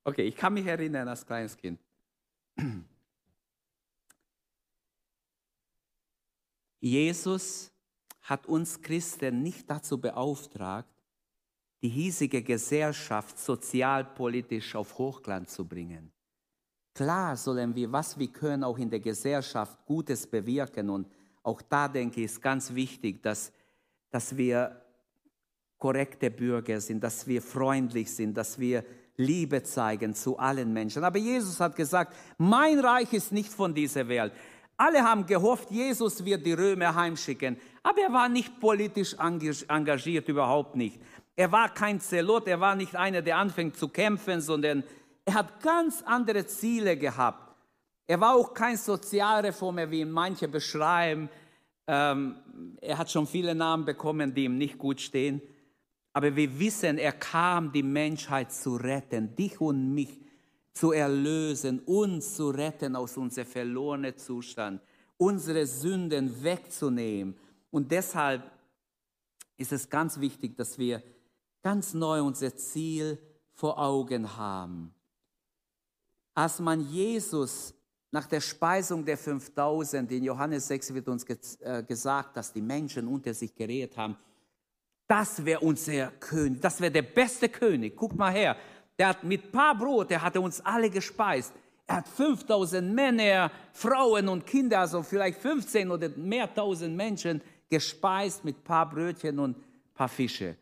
Okay, 0.04 0.24
ich 0.24 0.36
kann 0.36 0.54
mich 0.54 0.66
erinnern 0.66 1.08
als 1.08 1.26
kleines 1.26 1.56
Kind. 1.56 1.80
Jesus 6.80 7.72
hat 8.22 8.46
uns 8.46 8.82
Christen 8.82 9.42
nicht 9.42 9.70
dazu 9.70 10.00
beauftragt, 10.00 10.90
die 11.82 11.90
hiesige 11.90 12.42
Gesellschaft 12.44 13.40
sozialpolitisch 13.40 14.76
auf 14.76 14.98
Hochglanz 14.98 15.54
zu 15.54 15.66
bringen. 15.66 16.12
Klar 16.94 17.38
sollen 17.38 17.74
wir, 17.76 17.92
was 17.92 18.20
wir 18.20 18.28
können, 18.28 18.64
auch 18.64 18.78
in 18.78 18.90
der 18.90 19.00
Gesellschaft 19.00 19.86
Gutes 19.86 20.28
bewirken. 20.28 20.90
Und 20.90 21.08
auch 21.44 21.62
da 21.62 21.88
denke 21.88 22.20
ich, 22.20 22.26
ist 22.26 22.42
ganz 22.42 22.74
wichtig, 22.74 23.24
dass, 23.24 23.54
dass 24.10 24.36
wir 24.36 24.82
korrekte 25.78 26.30
Bürger 26.30 26.82
sind, 26.82 27.02
dass 27.02 27.26
wir 27.26 27.42
freundlich 27.42 28.12
sind, 28.14 28.36
dass 28.36 28.60
wir 28.60 28.84
Liebe 29.16 29.64
zeigen 29.64 30.14
zu 30.14 30.38
allen 30.38 30.72
Menschen. 30.74 31.04
Aber 31.04 31.18
Jesus 31.18 31.60
hat 31.60 31.76
gesagt, 31.76 32.14
mein 32.38 32.80
Reich 32.80 33.14
ist 33.14 33.32
nicht 33.32 33.52
von 33.52 33.74
dieser 33.74 34.08
Welt. 34.08 34.34
Alle 34.80 35.04
haben 35.04 35.26
gehofft, 35.26 35.72
Jesus 35.72 36.24
wird 36.24 36.46
die 36.46 36.54
Römer 36.54 36.96
heimschicken. 36.96 37.60
Aber 37.84 38.00
er 38.00 38.14
war 38.14 38.30
nicht 38.30 38.62
politisch 38.62 39.14
engagiert, 39.14 40.30
überhaupt 40.30 40.78
nicht. 40.78 41.02
Er 41.36 41.52
war 41.52 41.74
kein 41.74 42.00
Zelot, 42.00 42.48
er 42.48 42.62
war 42.62 42.76
nicht 42.76 42.96
einer, 42.96 43.22
der 43.22 43.36
anfängt 43.36 43.76
zu 43.76 43.90
kämpfen, 43.90 44.40
sondern 44.40 44.86
er 45.26 45.34
hat 45.34 45.62
ganz 45.62 46.02
andere 46.04 46.46
Ziele 46.46 46.96
gehabt. 46.96 47.54
Er 48.08 48.22
war 48.22 48.36
auch 48.36 48.54
kein 48.54 48.78
Sozialreformer, 48.78 49.92
wie 49.92 50.00
ihn 50.00 50.12
manche 50.12 50.48
beschreiben. 50.48 51.30
Ähm, 51.86 52.38
er 52.80 52.98
hat 52.98 53.12
schon 53.12 53.28
viele 53.28 53.54
Namen 53.54 53.84
bekommen, 53.84 54.34
die 54.34 54.46
ihm 54.46 54.58
nicht 54.58 54.78
gut 54.78 55.02
stehen. 55.02 55.42
Aber 56.14 56.34
wir 56.34 56.58
wissen, 56.58 56.98
er 56.98 57.12
kam, 57.12 57.74
die 57.74 57.84
Menschheit 57.84 58.54
zu 58.54 58.78
retten, 58.78 59.36
dich 59.36 59.60
und 59.60 59.94
mich 59.94 60.22
zu 60.74 60.92
erlösen, 60.92 61.80
uns 61.80 62.36
zu 62.36 62.50
retten 62.50 62.96
aus 62.96 63.18
unserem 63.18 63.48
verlorenen 63.48 64.18
Zustand, 64.18 64.82
unsere 65.18 65.66
Sünden 65.66 66.44
wegzunehmen. 66.44 67.38
Und 67.72 67.92
deshalb 67.92 68.50
ist 69.58 69.72
es 69.72 69.90
ganz 69.90 70.20
wichtig, 70.20 70.56
dass 70.56 70.78
wir 70.78 71.04
ganz 71.62 71.94
neu 71.94 72.24
unser 72.24 72.56
Ziel 72.56 73.18
vor 73.54 73.78
Augen 73.78 74.38
haben. 74.38 74.94
Als 76.34 76.60
man 76.60 76.80
Jesus 76.90 77.74
nach 78.12 78.26
der 78.26 78.42
Speisung 78.42 79.04
der 79.04 79.18
5000, 79.18 80.12
in 80.12 80.24
Johannes 80.24 80.68
6 80.68 80.94
wird 80.94 81.10
uns 81.10 81.26
äh, 81.26 81.84
gesagt, 81.84 82.38
dass 82.38 82.54
die 82.54 82.62
Menschen 82.62 83.08
unter 83.08 83.34
sich 83.34 83.54
geredet 83.54 83.98
haben, 83.98 84.18
das 85.08 85.44
wäre 85.44 85.60
unser 85.60 86.12
König, 86.12 86.62
das 86.62 86.80
wäre 86.80 86.92
der 86.92 87.02
beste 87.02 87.50
König. 87.50 87.96
Guck 87.96 88.16
mal 88.16 88.32
her, 88.32 88.56
der 89.00 89.08
hat 89.08 89.24
mit 89.24 89.52
paar 89.52 89.76
Brot, 89.76 90.10
der 90.10 90.22
hatte 90.22 90.42
uns 90.42 90.60
alle 90.62 90.90
gespeist. 90.90 91.54
Er 91.88 91.98
hat 91.98 92.08
5000 92.08 92.94
Männer, 92.94 93.50
Frauen 93.72 94.28
und 94.28 94.46
Kinder, 94.46 94.82
also 94.82 95.02
vielleicht 95.02 95.40
15 95.40 95.90
oder 95.90 96.10
mehr 96.10 96.54
tausend 96.54 96.96
Menschen 96.96 97.42
gespeist 97.70 98.44
mit 98.44 98.64
paar 98.64 98.88
Brötchen 98.90 99.40
und 99.40 99.56
paar 99.96 100.10
Fische. 100.10 100.56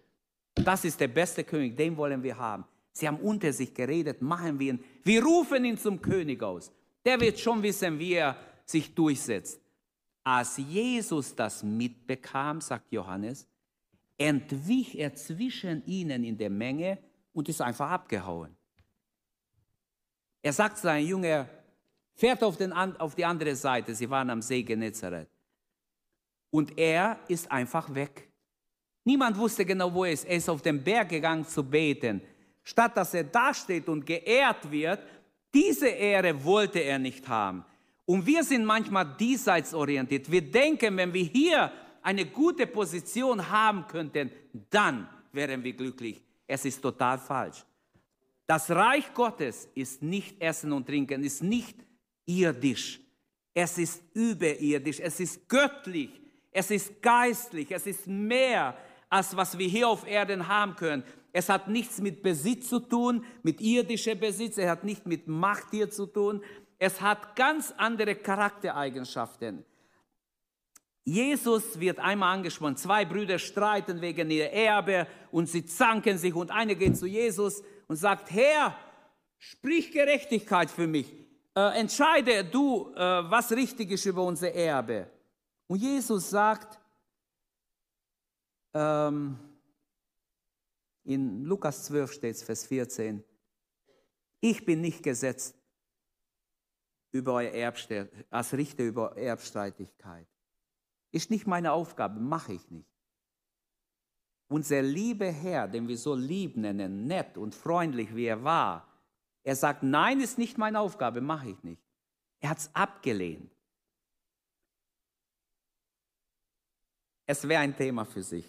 Das 0.55 0.85
ist 0.85 0.99
der 0.99 1.07
beste 1.07 1.43
König, 1.43 1.75
den 1.75 1.97
wollen 1.97 2.21
wir 2.21 2.37
haben. 2.37 2.63
Sie 2.93 3.07
haben 3.07 3.19
unter 3.19 3.51
sich 3.51 3.73
geredet, 3.73 4.21
machen 4.21 4.57
wir 4.59 4.73
ihn. 4.73 4.83
Wir 5.03 5.23
rufen 5.23 5.65
ihn 5.65 5.77
zum 5.77 6.01
König 6.01 6.41
aus. 6.41 6.71
Der 7.05 7.19
wird 7.19 7.39
schon 7.39 7.61
wissen, 7.61 7.99
wie 7.99 8.13
er 8.13 8.35
sich 8.65 8.93
durchsetzt. 8.93 9.59
Als 10.23 10.57
Jesus 10.57 11.35
das 11.35 11.63
mitbekam, 11.63 12.59
sagt 12.59 12.91
Johannes, 12.91 13.47
entwich 14.17 14.97
er 14.97 15.13
zwischen 15.13 15.85
ihnen 15.85 16.23
in 16.23 16.37
der 16.37 16.49
Menge 16.49 16.97
und 17.37 17.47
ist 17.47 17.61
einfach 17.61 17.91
abgehauen. 17.91 18.57
Er 20.41 20.51
sagt 20.51 20.79
seinen 20.79 21.05
Jünger, 21.05 21.47
fährt 22.15 22.43
auf, 22.43 22.57
den, 22.57 22.73
auf 22.73 23.13
die 23.13 23.23
andere 23.23 23.55
Seite. 23.55 23.93
Sie 23.93 24.09
waren 24.09 24.31
am 24.31 24.41
See 24.41 24.63
Genezareth. 24.63 25.29
Und 26.49 26.75
er 26.79 27.19
ist 27.27 27.51
einfach 27.51 27.93
weg. 27.93 28.27
Niemand 29.03 29.37
wusste 29.37 29.63
genau, 29.65 29.93
wo 29.93 30.03
er 30.03 30.13
ist. 30.13 30.25
Er 30.25 30.37
ist 30.37 30.49
auf 30.49 30.63
den 30.63 30.83
Berg 30.83 31.09
gegangen 31.09 31.45
zu 31.45 31.63
beten. 31.63 32.23
Statt 32.63 32.97
dass 32.97 33.13
er 33.13 33.25
da 33.25 33.53
steht 33.53 33.87
und 33.87 34.03
geehrt 34.03 34.71
wird, 34.71 34.99
diese 35.53 35.89
Ehre 35.89 36.43
wollte 36.43 36.79
er 36.79 36.97
nicht 36.97 37.27
haben. 37.27 37.63
Und 38.05 38.25
wir 38.25 38.43
sind 38.43 38.65
manchmal 38.65 39.15
diesseits 39.15 39.75
orientiert. 39.75 40.31
Wir 40.31 40.41
denken, 40.41 40.97
wenn 40.97 41.13
wir 41.13 41.25
hier 41.25 41.71
eine 42.01 42.25
gute 42.25 42.65
Position 42.65 43.47
haben 43.47 43.85
könnten, 43.87 44.31
dann 44.71 45.07
wären 45.31 45.63
wir 45.63 45.73
glücklich. 45.73 46.26
Es 46.47 46.65
ist 46.65 46.81
total 46.81 47.19
falsch. 47.19 47.65
Das 48.47 48.69
Reich 48.71 49.13
Gottes 49.13 49.67
ist 49.75 50.01
nicht 50.01 50.41
Essen 50.41 50.71
und 50.71 50.85
Trinken, 50.87 51.23
ist 51.23 51.43
nicht 51.43 51.75
irdisch. 52.25 53.01
Es 53.53 53.77
ist 53.77 54.01
überirdisch, 54.13 54.99
es 55.01 55.19
ist 55.19 55.49
göttlich, 55.49 56.21
es 56.51 56.71
ist 56.71 57.01
geistlich, 57.01 57.71
es 57.71 57.85
ist 57.85 58.07
mehr 58.07 58.77
als 59.09 59.35
was 59.35 59.57
wir 59.57 59.67
hier 59.67 59.87
auf 59.87 60.07
Erden 60.07 60.47
haben 60.47 60.75
können. 60.75 61.03
Es 61.31 61.49
hat 61.49 61.67
nichts 61.67 61.99
mit 61.99 62.23
Besitz 62.23 62.69
zu 62.69 62.79
tun, 62.79 63.25
mit 63.43 63.61
irdischer 63.61 64.15
Besitz, 64.15 64.57
es 64.57 64.67
hat 64.67 64.83
nicht 64.83 65.05
mit 65.05 65.27
Macht 65.27 65.71
hier 65.71 65.89
zu 65.89 66.05
tun. 66.05 66.41
Es 66.79 67.01
hat 67.01 67.35
ganz 67.35 67.73
andere 67.77 68.15
Charaktereigenschaften. 68.15 69.63
Jesus 71.07 71.79
wird 71.79 71.99
einmal 71.99 72.35
angesprochen, 72.35 72.75
zwei 72.75 73.05
Brüder 73.05 73.39
streiten 73.39 74.01
wegen 74.01 74.29
ihr 74.29 74.51
Erbe 74.51 75.07
und 75.31 75.47
sie 75.47 75.65
zanken 75.65 76.17
sich 76.17 76.35
und 76.35 76.51
einer 76.51 76.75
geht 76.75 76.97
zu 76.97 77.05
Jesus 77.05 77.63
und 77.87 77.95
sagt, 77.95 78.29
Herr, 78.29 78.75
sprich 79.37 79.93
Gerechtigkeit 79.93 80.69
für 80.69 80.85
mich. 80.85 81.13
äh, 81.55 81.79
entscheide 81.79 82.43
du, 82.43 82.91
äh, 82.93 82.99
was 82.99 83.53
richtig 83.53 83.91
ist 83.91 84.05
über 84.05 84.21
unser 84.21 84.51
Erbe. 84.51 85.09
Und 85.67 85.81
Jesus 85.81 86.29
sagt 86.29 86.77
ähm, 88.73 89.39
in 91.05 91.45
Lukas 91.45 91.85
12 91.85 92.11
steht 92.11 92.35
es, 92.35 92.43
Vers 92.43 92.65
14, 92.65 93.23
ich 94.41 94.65
bin 94.65 94.81
nicht 94.81 95.01
gesetzt 95.03 95.55
über 97.13 97.35
euer 97.35 97.73
als 98.29 98.51
Richter 98.51 98.83
über 98.83 99.15
Erbstreitigkeit. 99.15 100.27
Ist 101.11 101.31
nicht 101.31 101.47
meine 101.47 101.71
Aufgabe, 101.71 102.19
mache 102.19 102.53
ich 102.53 102.69
nicht. 102.69 102.89
Unser 104.49 104.81
lieber 104.81 105.31
Herr, 105.31 105.67
den 105.67 105.87
wir 105.87 105.97
so 105.97 106.15
lieb 106.15 106.55
nennen, 106.55 107.05
nett 107.05 107.37
und 107.37 107.53
freundlich 107.53 108.15
wie 108.15 108.25
er 108.25 108.43
war, 108.43 108.87
er 109.43 109.55
sagt, 109.55 109.83
nein, 109.83 110.19
ist 110.19 110.37
nicht 110.37 110.57
meine 110.57 110.79
Aufgabe, 110.79 111.21
mache 111.21 111.49
ich 111.49 111.63
nicht. 111.63 111.81
Er 112.39 112.49
hat 112.49 112.57
es 112.57 112.75
abgelehnt. 112.75 113.51
Es 117.25 117.47
wäre 117.47 117.61
ein 117.61 117.75
Thema 117.75 118.05
für 118.05 118.23
sich. 118.23 118.45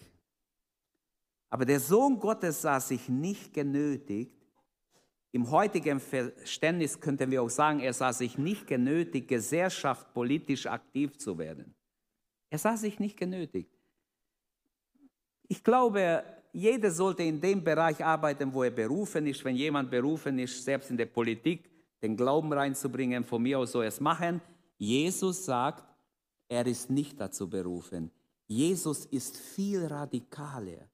Aber 1.50 1.64
der 1.64 1.80
Sohn 1.80 2.18
Gottes 2.18 2.62
sah 2.62 2.80
sich 2.80 3.08
nicht 3.08 3.52
genötigt, 3.52 4.34
im 5.30 5.50
heutigen 5.50 6.00
Verständnis 6.00 6.98
könnten 7.00 7.30
wir 7.30 7.42
auch 7.42 7.50
sagen, 7.50 7.80
er 7.80 7.92
sah 7.92 8.12
sich 8.12 8.38
nicht 8.38 8.66
genötigt, 8.66 9.28
gesellschaft 9.28 10.12
politisch 10.14 10.66
aktiv 10.66 11.18
zu 11.18 11.36
werden. 11.36 11.74
Er 12.50 12.58
sah 12.58 12.76
sich 12.76 12.98
nicht 12.98 13.16
genötigt. 13.16 13.70
Ich 15.48 15.62
glaube, 15.62 16.24
jeder 16.52 16.90
sollte 16.90 17.22
in 17.22 17.40
dem 17.40 17.62
Bereich 17.62 18.04
arbeiten, 18.04 18.52
wo 18.52 18.62
er 18.62 18.70
berufen 18.70 19.26
ist. 19.26 19.44
Wenn 19.44 19.56
jemand 19.56 19.90
berufen 19.90 20.38
ist, 20.38 20.64
selbst 20.64 20.90
in 20.90 20.96
der 20.96 21.06
Politik, 21.06 21.70
den 22.02 22.16
Glauben 22.16 22.52
reinzubringen, 22.52 23.24
von 23.24 23.42
mir 23.42 23.58
aus 23.58 23.72
soll 23.72 23.84
er 23.84 23.88
es 23.88 24.00
machen. 24.00 24.40
Jesus 24.76 25.44
sagt, 25.44 25.84
er 26.48 26.66
ist 26.66 26.90
nicht 26.90 27.20
dazu 27.20 27.48
berufen. 27.48 28.11
Jesus 28.46 29.04
ist 29.06 29.37
viel 29.37 29.84
radikaler. 29.84 30.88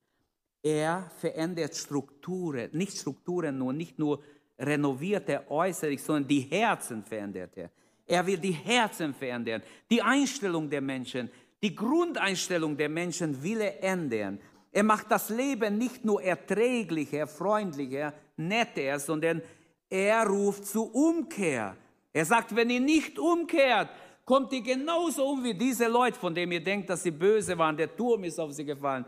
Er 0.63 1.11
verändert 1.19 1.77
Strukturen, 1.77 2.71
nicht 2.73 2.97
Strukturen 2.97 3.59
nur, 3.59 3.73
nicht 3.73 3.99
nur 3.99 4.23
renovierte 4.59 5.45
äußerlich, 5.49 6.03
sondern 6.03 6.27
die 6.27 6.41
Herzen 6.41 7.03
verändert 7.03 7.57
er. 7.57 7.71
Er 8.07 8.27
will 8.27 8.39
die 8.39 8.53
Herzen 8.53 9.15
verändern, 9.15 9.63
die 9.91 10.03
Einstellung 10.03 10.69
der 10.69 10.81
Menschen, 10.81 11.31
die 11.65 11.75
Grundeinstellung 11.75 12.77
der 12.77 12.91
Menschen 12.91 13.43
will 13.43 13.63
er 13.63 13.83
ändern. 13.83 14.39
Er 14.71 14.83
macht 14.83 15.11
das 15.11 15.31
Leben 15.31 15.79
nicht 15.79 16.05
nur 16.05 16.23
erträglicher, 16.23 17.27
freundlicher, 17.27 18.13
netter, 18.37 18.99
sondern 18.99 19.41
er 19.89 20.27
ruft 20.27 20.67
zu 20.67 20.83
Umkehr. 20.93 21.75
Er 22.13 22.25
sagt, 22.27 22.55
wenn 22.55 22.69
ihr 22.69 22.81
nicht 22.81 23.19
umkehrt, 23.19 23.89
kommt 24.27 24.53
ihr 24.53 24.61
genauso 24.61 25.27
um 25.27 25.43
wie 25.43 25.55
diese 25.55 25.89
Leute, 25.89 26.19
von 26.19 26.35
denen 26.35 26.53
ihr 26.53 26.63
denkt, 26.63 26.91
dass 26.91 27.03
sie 27.03 27.11
böse 27.11 27.57
waren. 27.57 27.79
Der 27.79 27.97
Turm 27.97 28.25
ist 28.25 28.39
auf 28.39 28.53
sie 28.53 28.67
gefallen. 28.67 29.07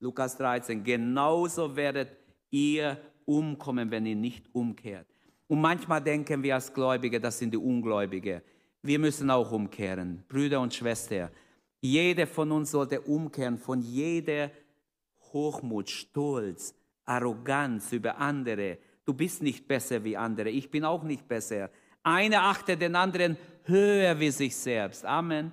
Lukas 0.00 0.36
13, 0.36 0.84
genauso 0.84 1.74
werdet 1.74 2.10
ihr 2.50 3.00
umkommen, 3.24 3.90
wenn 3.90 4.04
ihr 4.04 4.16
nicht 4.16 4.54
umkehrt. 4.54 5.06
Und 5.46 5.62
manchmal 5.62 6.02
denken 6.02 6.42
wir 6.42 6.56
als 6.56 6.70
Gläubige, 6.74 7.18
das 7.18 7.38
sind 7.38 7.54
die 7.54 7.58
Ungläubige. 7.58 8.42
Wir 8.82 8.98
müssen 8.98 9.30
auch 9.30 9.50
umkehren, 9.50 10.22
Brüder 10.28 10.60
und 10.60 10.74
Schwestern. 10.74 11.30
Jeder 11.84 12.26
von 12.26 12.50
uns 12.50 12.70
sollte 12.70 12.98
umkehren 13.02 13.58
von 13.58 13.82
jeder 13.82 14.50
Hochmut, 15.34 15.90
Stolz, 15.90 16.74
Arroganz 17.04 17.92
über 17.92 18.16
andere. 18.16 18.78
Du 19.04 19.12
bist 19.12 19.42
nicht 19.42 19.68
besser 19.68 20.02
wie 20.02 20.16
andere, 20.16 20.48
ich 20.48 20.70
bin 20.70 20.82
auch 20.86 21.02
nicht 21.02 21.28
besser. 21.28 21.68
Einer 22.02 22.44
achtet 22.44 22.80
den 22.80 22.96
anderen 22.96 23.36
höher 23.64 24.18
wie 24.18 24.30
sich 24.30 24.56
selbst. 24.56 25.04
Amen. 25.04 25.52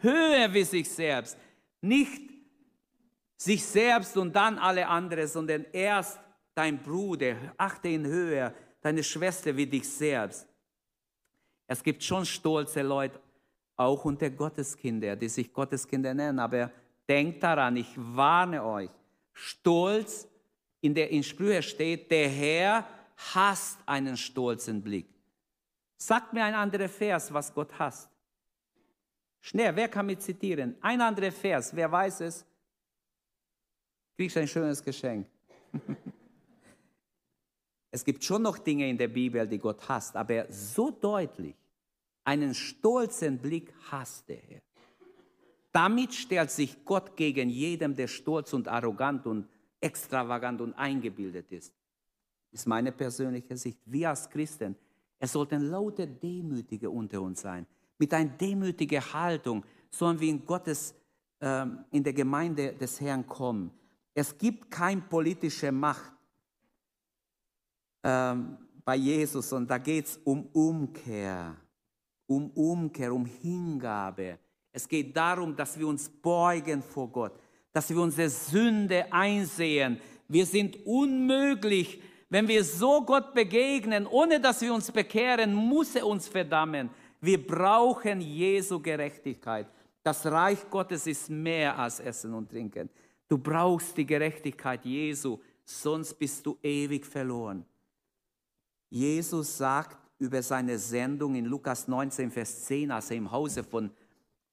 Höher 0.00 0.52
wie 0.52 0.64
sich 0.64 0.90
selbst. 0.90 1.38
Nicht 1.80 2.20
sich 3.38 3.64
selbst 3.64 4.14
und 4.18 4.36
dann 4.36 4.58
alle 4.58 4.86
anderen, 4.86 5.26
sondern 5.26 5.64
erst 5.72 6.20
dein 6.54 6.82
Bruder, 6.82 7.34
achte 7.56 7.88
ihn 7.88 8.04
höher, 8.04 8.52
deine 8.82 9.02
Schwester 9.02 9.56
wie 9.56 9.66
dich 9.66 9.88
selbst. 9.88 10.46
Es 11.66 11.82
gibt 11.82 12.04
schon 12.04 12.26
stolze 12.26 12.82
Leute, 12.82 13.18
auch 13.76 14.04
unter 14.04 14.30
Gotteskinder, 14.30 15.16
die 15.16 15.28
sich 15.28 15.52
Gotteskinder 15.52 16.14
nennen, 16.14 16.38
aber 16.38 16.70
denkt 17.08 17.42
daran, 17.42 17.76
ich 17.76 17.92
warne 17.96 18.62
euch, 18.64 18.90
Stolz, 19.32 20.28
in 20.80 20.94
der 20.94 21.10
in 21.10 21.22
Sprüche 21.22 21.62
steht, 21.62 22.10
der 22.10 22.28
Herr 22.28 22.86
hasst 23.34 23.78
einen 23.86 24.16
stolzen 24.16 24.82
Blick. 24.82 25.06
Sagt 25.96 26.32
mir 26.32 26.44
ein 26.44 26.54
anderer 26.54 26.88
Vers, 26.88 27.32
was 27.32 27.52
Gott 27.54 27.78
hasst. 27.78 28.10
Schnell, 29.40 29.74
wer 29.74 29.88
kann 29.88 30.06
mich 30.06 30.18
zitieren? 30.18 30.76
Ein 30.80 31.00
anderer 31.00 31.32
Vers, 31.32 31.74
wer 31.74 31.90
weiß 31.90 32.20
es? 32.22 32.44
kriegst 34.22 34.36
ein 34.36 34.46
schönes 34.46 34.82
Geschenk. 34.82 35.26
es 37.90 38.04
gibt 38.04 38.22
schon 38.22 38.42
noch 38.42 38.58
Dinge 38.58 38.88
in 38.88 38.96
der 38.96 39.08
Bibel, 39.08 39.46
die 39.48 39.58
Gott 39.58 39.88
hasst, 39.88 40.14
aber 40.14 40.46
so 40.48 40.90
deutlich, 40.90 41.56
einen 42.24 42.54
stolzen 42.54 43.38
Blick 43.38 43.72
hasst 43.90 44.28
der 44.28 44.38
Herr. 44.38 44.62
Damit 45.72 46.12
stellt 46.12 46.50
sich 46.50 46.84
Gott 46.84 47.16
gegen 47.16 47.48
jedem, 47.48 47.96
der 47.96 48.06
stolz 48.06 48.52
und 48.52 48.68
arrogant 48.68 49.26
und 49.26 49.48
extravagant 49.80 50.60
und 50.60 50.74
eingebildet 50.74 51.50
ist. 51.50 51.72
Ist 52.50 52.66
meine 52.66 52.92
persönliche 52.92 53.56
Sicht. 53.56 53.78
Wir 53.86 54.10
als 54.10 54.28
Christen, 54.28 54.76
es 55.18 55.32
sollten 55.32 55.62
lauter 55.70 56.06
Demütige 56.06 56.90
unter 56.90 57.22
uns 57.22 57.40
sein. 57.40 57.66
Mit 57.98 58.12
einer 58.12 58.30
demütigen 58.30 59.00
Haltung 59.12 59.64
sollen 59.90 60.20
wir 60.20 60.28
in 60.28 60.44
Gottes, 60.44 60.94
ähm, 61.40 61.84
in 61.90 62.02
der 62.02 62.12
Gemeinde 62.12 62.74
des 62.74 63.00
Herrn 63.00 63.26
kommen. 63.26 63.70
Es 64.14 64.36
gibt 64.36 64.70
keine 64.70 65.00
politische 65.00 65.72
Macht 65.72 66.12
ähm, 68.02 68.58
bei 68.84 68.96
Jesus 68.96 69.52
und 69.52 69.70
da 69.70 69.78
geht 69.78 70.06
es 70.06 70.20
um 70.24 70.46
Umkehr, 70.52 71.56
um 72.26 72.50
Umkehr, 72.50 73.12
um 73.12 73.26
Hingabe. 73.26 74.38
Es 74.72 74.88
geht 74.88 75.16
darum, 75.16 75.54
dass 75.54 75.78
wir 75.78 75.86
uns 75.86 76.08
beugen 76.08 76.82
vor 76.82 77.08
Gott, 77.08 77.32
dass 77.72 77.90
wir 77.90 78.00
unsere 78.00 78.30
Sünde 78.30 79.12
einsehen. 79.12 79.98
Wir 80.28 80.46
sind 80.46 80.86
unmöglich, 80.86 82.00
wenn 82.30 82.48
wir 82.48 82.64
so 82.64 83.02
Gott 83.02 83.34
begegnen, 83.34 84.06
ohne 84.06 84.40
dass 84.40 84.62
wir 84.62 84.72
uns 84.72 84.90
bekehren, 84.90 85.52
muss 85.52 85.94
er 85.94 86.06
uns 86.06 86.28
verdammen. 86.28 86.88
Wir 87.20 87.46
brauchen 87.46 88.20
Jesu 88.20 88.80
Gerechtigkeit. 88.80 89.66
Das 90.02 90.24
Reich 90.26 90.68
Gottes 90.70 91.06
ist 91.06 91.30
mehr 91.30 91.78
als 91.78 92.00
Essen 92.00 92.32
und 92.34 92.50
Trinken. 92.50 92.88
Du 93.28 93.38
brauchst 93.38 93.96
die 93.96 94.06
Gerechtigkeit 94.06 94.84
Jesu, 94.84 95.38
sonst 95.64 96.14
bist 96.14 96.44
du 96.44 96.58
ewig 96.62 97.06
verloren. 97.06 97.64
Jesus 98.90 99.56
sagt 99.56 100.01
über 100.22 100.42
seine 100.42 100.78
Sendung 100.78 101.34
in 101.34 101.44
Lukas 101.44 101.88
19, 101.88 102.30
Vers 102.30 102.64
10, 102.64 102.90
als 102.90 103.10
er 103.10 103.16
im 103.16 103.30
Hause 103.30 103.62
von, 103.62 103.90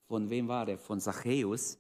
von 0.08 0.30
wem 0.30 0.48
war 0.48 0.68
er? 0.68 0.78
Von 0.78 1.00
Zachäus. 1.00 1.78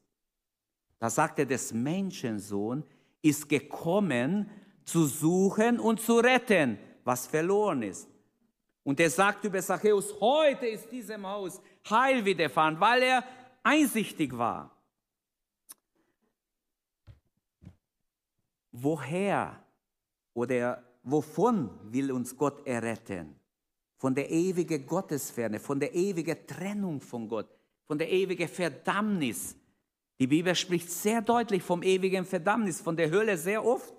Da 0.99 1.09
sagt 1.09 1.39
er, 1.39 1.45
des 1.45 1.73
Menschensohn 1.73 2.83
ist 3.21 3.49
gekommen, 3.49 4.49
zu 4.83 5.05
suchen 5.05 5.79
und 5.79 6.01
zu 6.01 6.19
retten, 6.19 6.77
was 7.03 7.27
verloren 7.27 7.83
ist. 7.83 8.07
Und 8.83 8.99
er 8.99 9.09
sagt 9.09 9.43
über 9.43 9.61
Zachäus, 9.61 10.15
heute 10.19 10.67
ist 10.67 10.91
diesem 10.91 11.25
Haus 11.27 11.61
Heil 11.89 12.23
widerfahren, 12.25 12.79
weil 12.79 13.03
er 13.03 13.23
einsichtig 13.63 14.35
war. 14.37 14.79
woher 18.71 19.63
oder 20.33 20.83
wovon 21.03 21.69
will 21.91 22.11
uns 22.11 22.35
Gott 22.35 22.65
erretten? 22.65 23.38
Von 23.99 24.15
der 24.15 24.31
ewigen 24.31 24.85
Gottesferne, 24.85 25.59
von 25.59 25.77
der 25.77 25.93
ewigen 25.93 26.47
Trennung 26.47 27.01
von 27.01 27.27
Gott, 27.27 27.49
von 27.85 27.99
der 27.99 28.09
ewigen 28.09 28.47
Verdammnis. 28.47 29.57
Die 30.17 30.25
Bibel 30.25 30.55
spricht 30.55 30.89
sehr 30.89 31.21
deutlich 31.21 31.61
vom 31.61 31.83
ewigen 31.83 32.23
Verdammnis, 32.23 32.79
von 32.79 32.95
der 32.95 33.11
Hölle 33.11 33.37
sehr 33.37 33.63
oft. 33.63 33.93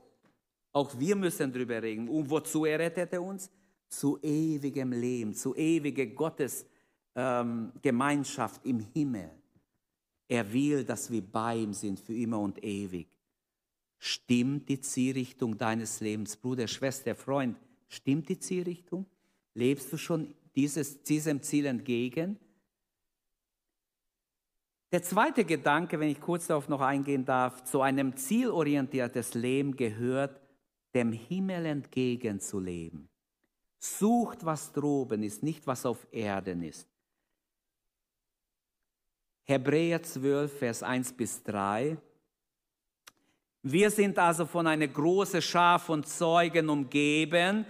Auch 0.72 0.98
wir 0.98 1.14
müssen 1.16 1.52
darüber 1.52 1.82
reden. 1.82 2.08
Und 2.08 2.30
wozu 2.30 2.64
errettet 2.64 3.12
er 3.12 3.22
uns? 3.22 3.50
Zu 3.88 4.18
ewigem 4.22 4.92
Leben, 4.92 5.34
zu 5.34 5.54
ewiger 5.54 6.06
Gottesgemeinschaft 6.06 8.62
ähm, 8.64 8.70
im 8.70 8.80
Himmel. 8.94 9.30
Er 10.28 10.50
will, 10.50 10.82
dass 10.82 11.10
wir 11.10 11.20
bei 11.20 11.56
ihm 11.56 11.74
sind 11.74 12.00
für 12.00 12.14
immer 12.14 12.40
und 12.40 12.64
ewig. 12.64 13.06
Stimmt 13.98 14.66
die 14.70 14.80
Zielrichtung 14.80 15.58
deines 15.58 16.00
Lebens, 16.00 16.38
Bruder, 16.38 16.66
Schwester, 16.66 17.14
Freund? 17.14 17.58
Stimmt 17.86 18.30
die 18.30 18.38
Zielrichtung? 18.38 19.04
Lebst 19.54 19.92
du 19.92 19.96
schon 19.96 20.34
dieses, 20.54 21.02
diesem 21.02 21.42
Ziel 21.42 21.66
entgegen? 21.66 22.38
Der 24.92 25.02
zweite 25.02 25.44
Gedanke, 25.44 26.00
wenn 26.00 26.08
ich 26.08 26.20
kurz 26.20 26.48
darauf 26.48 26.68
noch 26.68 26.80
eingehen 26.80 27.24
darf, 27.24 27.62
zu 27.64 27.80
einem 27.80 28.16
zielorientiertes 28.16 29.34
Leben 29.34 29.76
gehört, 29.76 30.40
dem 30.94 31.12
Himmel 31.12 31.66
entgegen 31.66 32.40
zu 32.40 32.58
leben. 32.58 33.08
Sucht, 33.78 34.44
was 34.44 34.72
droben 34.72 35.22
ist, 35.22 35.42
nicht 35.42 35.66
was 35.66 35.86
auf 35.86 36.06
Erden 36.10 36.62
ist. 36.62 36.88
Hebräer 39.44 40.02
12, 40.02 40.58
Vers 40.58 40.82
1 40.82 41.12
bis 41.12 41.42
3. 41.44 41.96
Wir 43.62 43.90
sind 43.90 44.18
also 44.18 44.46
von 44.46 44.66
einer 44.66 44.88
großen 44.88 45.42
Schar 45.42 45.78
von 45.78 46.02
Zeugen 46.02 46.68
umgeben, 46.68 47.64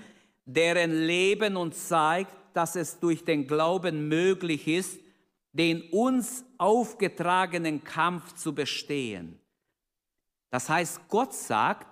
deren 0.54 1.06
Leben 1.06 1.56
uns 1.56 1.88
zeigt, 1.88 2.34
dass 2.52 2.76
es 2.76 2.98
durch 2.98 3.24
den 3.24 3.46
Glauben 3.46 4.08
möglich 4.08 4.66
ist, 4.66 5.00
den 5.52 5.82
uns 5.90 6.44
aufgetragenen 6.58 7.82
Kampf 7.82 8.34
zu 8.34 8.54
bestehen. 8.54 9.38
Das 10.50 10.68
heißt, 10.68 11.08
Gott 11.08 11.32
sagt, 11.32 11.86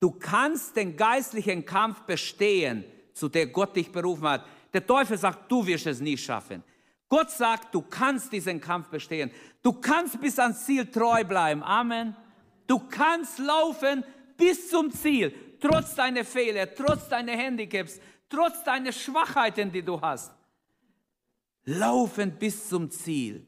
du 0.00 0.10
kannst 0.10 0.76
den 0.76 0.96
geistlichen 0.96 1.64
Kampf 1.64 2.02
bestehen, 2.02 2.84
zu 3.12 3.28
der 3.28 3.46
Gott 3.48 3.74
dich 3.76 3.90
berufen 3.90 4.28
hat. 4.28 4.46
Der 4.72 4.86
Teufel 4.86 5.18
sagt, 5.18 5.50
du 5.50 5.66
wirst 5.66 5.86
es 5.86 6.00
nie 6.00 6.16
schaffen. 6.16 6.62
Gott 7.08 7.30
sagt, 7.30 7.74
du 7.74 7.82
kannst 7.82 8.32
diesen 8.32 8.60
Kampf 8.60 8.88
bestehen. 8.88 9.30
Du 9.62 9.72
kannst 9.72 10.20
bis 10.20 10.38
ans 10.38 10.64
Ziel 10.64 10.86
treu 10.86 11.24
bleiben. 11.24 11.62
Amen. 11.62 12.14
Du 12.66 12.78
kannst 12.78 13.38
laufen 13.38 14.04
bis 14.36 14.68
zum 14.68 14.90
Ziel, 14.92 15.34
trotz 15.60 15.94
deiner 15.94 16.24
Fehler, 16.24 16.72
trotz 16.74 17.08
deiner 17.08 17.32
Handicaps, 17.32 18.00
trotz 18.28 18.62
deiner 18.64 18.92
Schwachheiten, 18.92 19.70
die 19.70 19.82
du 19.82 20.00
hast. 20.00 20.32
Laufen 21.64 22.32
bis 22.38 22.68
zum 22.68 22.90
Ziel. 22.90 23.46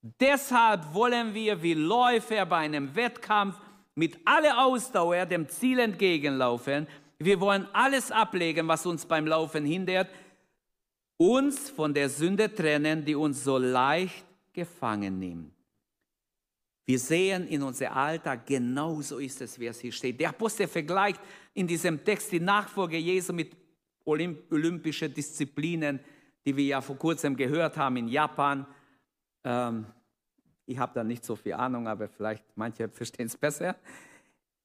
Deshalb 0.00 0.94
wollen 0.94 1.34
wir 1.34 1.62
wie 1.62 1.74
Läufer 1.74 2.46
bei 2.46 2.58
einem 2.58 2.94
Wettkampf 2.94 3.58
mit 3.94 4.18
aller 4.24 4.64
Ausdauer 4.64 5.26
dem 5.26 5.48
Ziel 5.48 5.80
entgegenlaufen. 5.80 6.86
Wir 7.18 7.40
wollen 7.40 7.66
alles 7.72 8.12
ablegen, 8.12 8.68
was 8.68 8.86
uns 8.86 9.04
beim 9.04 9.26
Laufen 9.26 9.64
hindert, 9.64 10.08
uns 11.16 11.68
von 11.68 11.92
der 11.92 12.08
Sünde 12.08 12.54
trennen, 12.54 13.04
die 13.04 13.16
uns 13.16 13.42
so 13.42 13.58
leicht 13.58 14.24
gefangen 14.52 15.18
nimmt. 15.18 15.57
Wir 16.88 16.98
sehen 16.98 17.46
in 17.48 17.62
unserem 17.62 17.92
Alltag, 17.92 18.46
genauso 18.46 19.18
ist 19.18 19.42
es, 19.42 19.60
wie 19.60 19.66
es 19.66 19.78
hier 19.78 19.92
steht. 19.92 20.18
Der 20.18 20.30
Apostel 20.30 20.66
vergleicht 20.66 21.20
in 21.52 21.66
diesem 21.66 22.02
Text 22.02 22.32
die 22.32 22.40
Nachfolge 22.40 22.96
Jesu 22.96 23.34
mit 23.34 23.54
olympischen 24.06 25.12
Disziplinen, 25.12 26.00
die 26.46 26.56
wir 26.56 26.64
ja 26.64 26.80
vor 26.80 26.96
kurzem 26.96 27.36
gehört 27.36 27.76
haben 27.76 27.98
in 27.98 28.08
Japan. 28.08 28.66
Ähm, 29.44 29.84
ich 30.64 30.78
habe 30.78 30.92
da 30.94 31.04
nicht 31.04 31.26
so 31.26 31.36
viel 31.36 31.52
Ahnung, 31.52 31.86
aber 31.86 32.08
vielleicht 32.08 32.42
manche 32.54 32.88
verstehen 32.88 33.26
es 33.26 33.36
besser. 33.36 33.76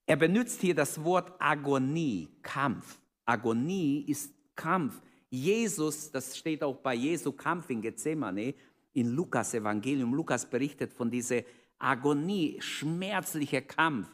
Er 0.06 0.16
benutzt 0.16 0.62
hier 0.62 0.76
das 0.76 1.04
Wort 1.04 1.34
Agonie, 1.40 2.30
Kampf. 2.42 3.02
Agonie 3.26 4.06
ist 4.08 4.34
Kampf. 4.56 5.02
Jesus, 5.30 6.10
das 6.10 6.38
steht 6.38 6.64
auch 6.64 6.78
bei 6.78 6.94
Jesu 6.94 7.34
Kampf 7.34 7.70
in 7.70 7.82
Gethsemane, 7.82 8.54
in 8.94 9.10
Lukas 9.10 9.54
Evangelium. 9.54 10.14
Lukas 10.14 10.50
berichtet 10.50 10.94
von 10.94 11.12
dieser 11.12 11.42
Agonie, 11.84 12.58
schmerzlicher 12.62 13.62
Kampf. 13.62 14.08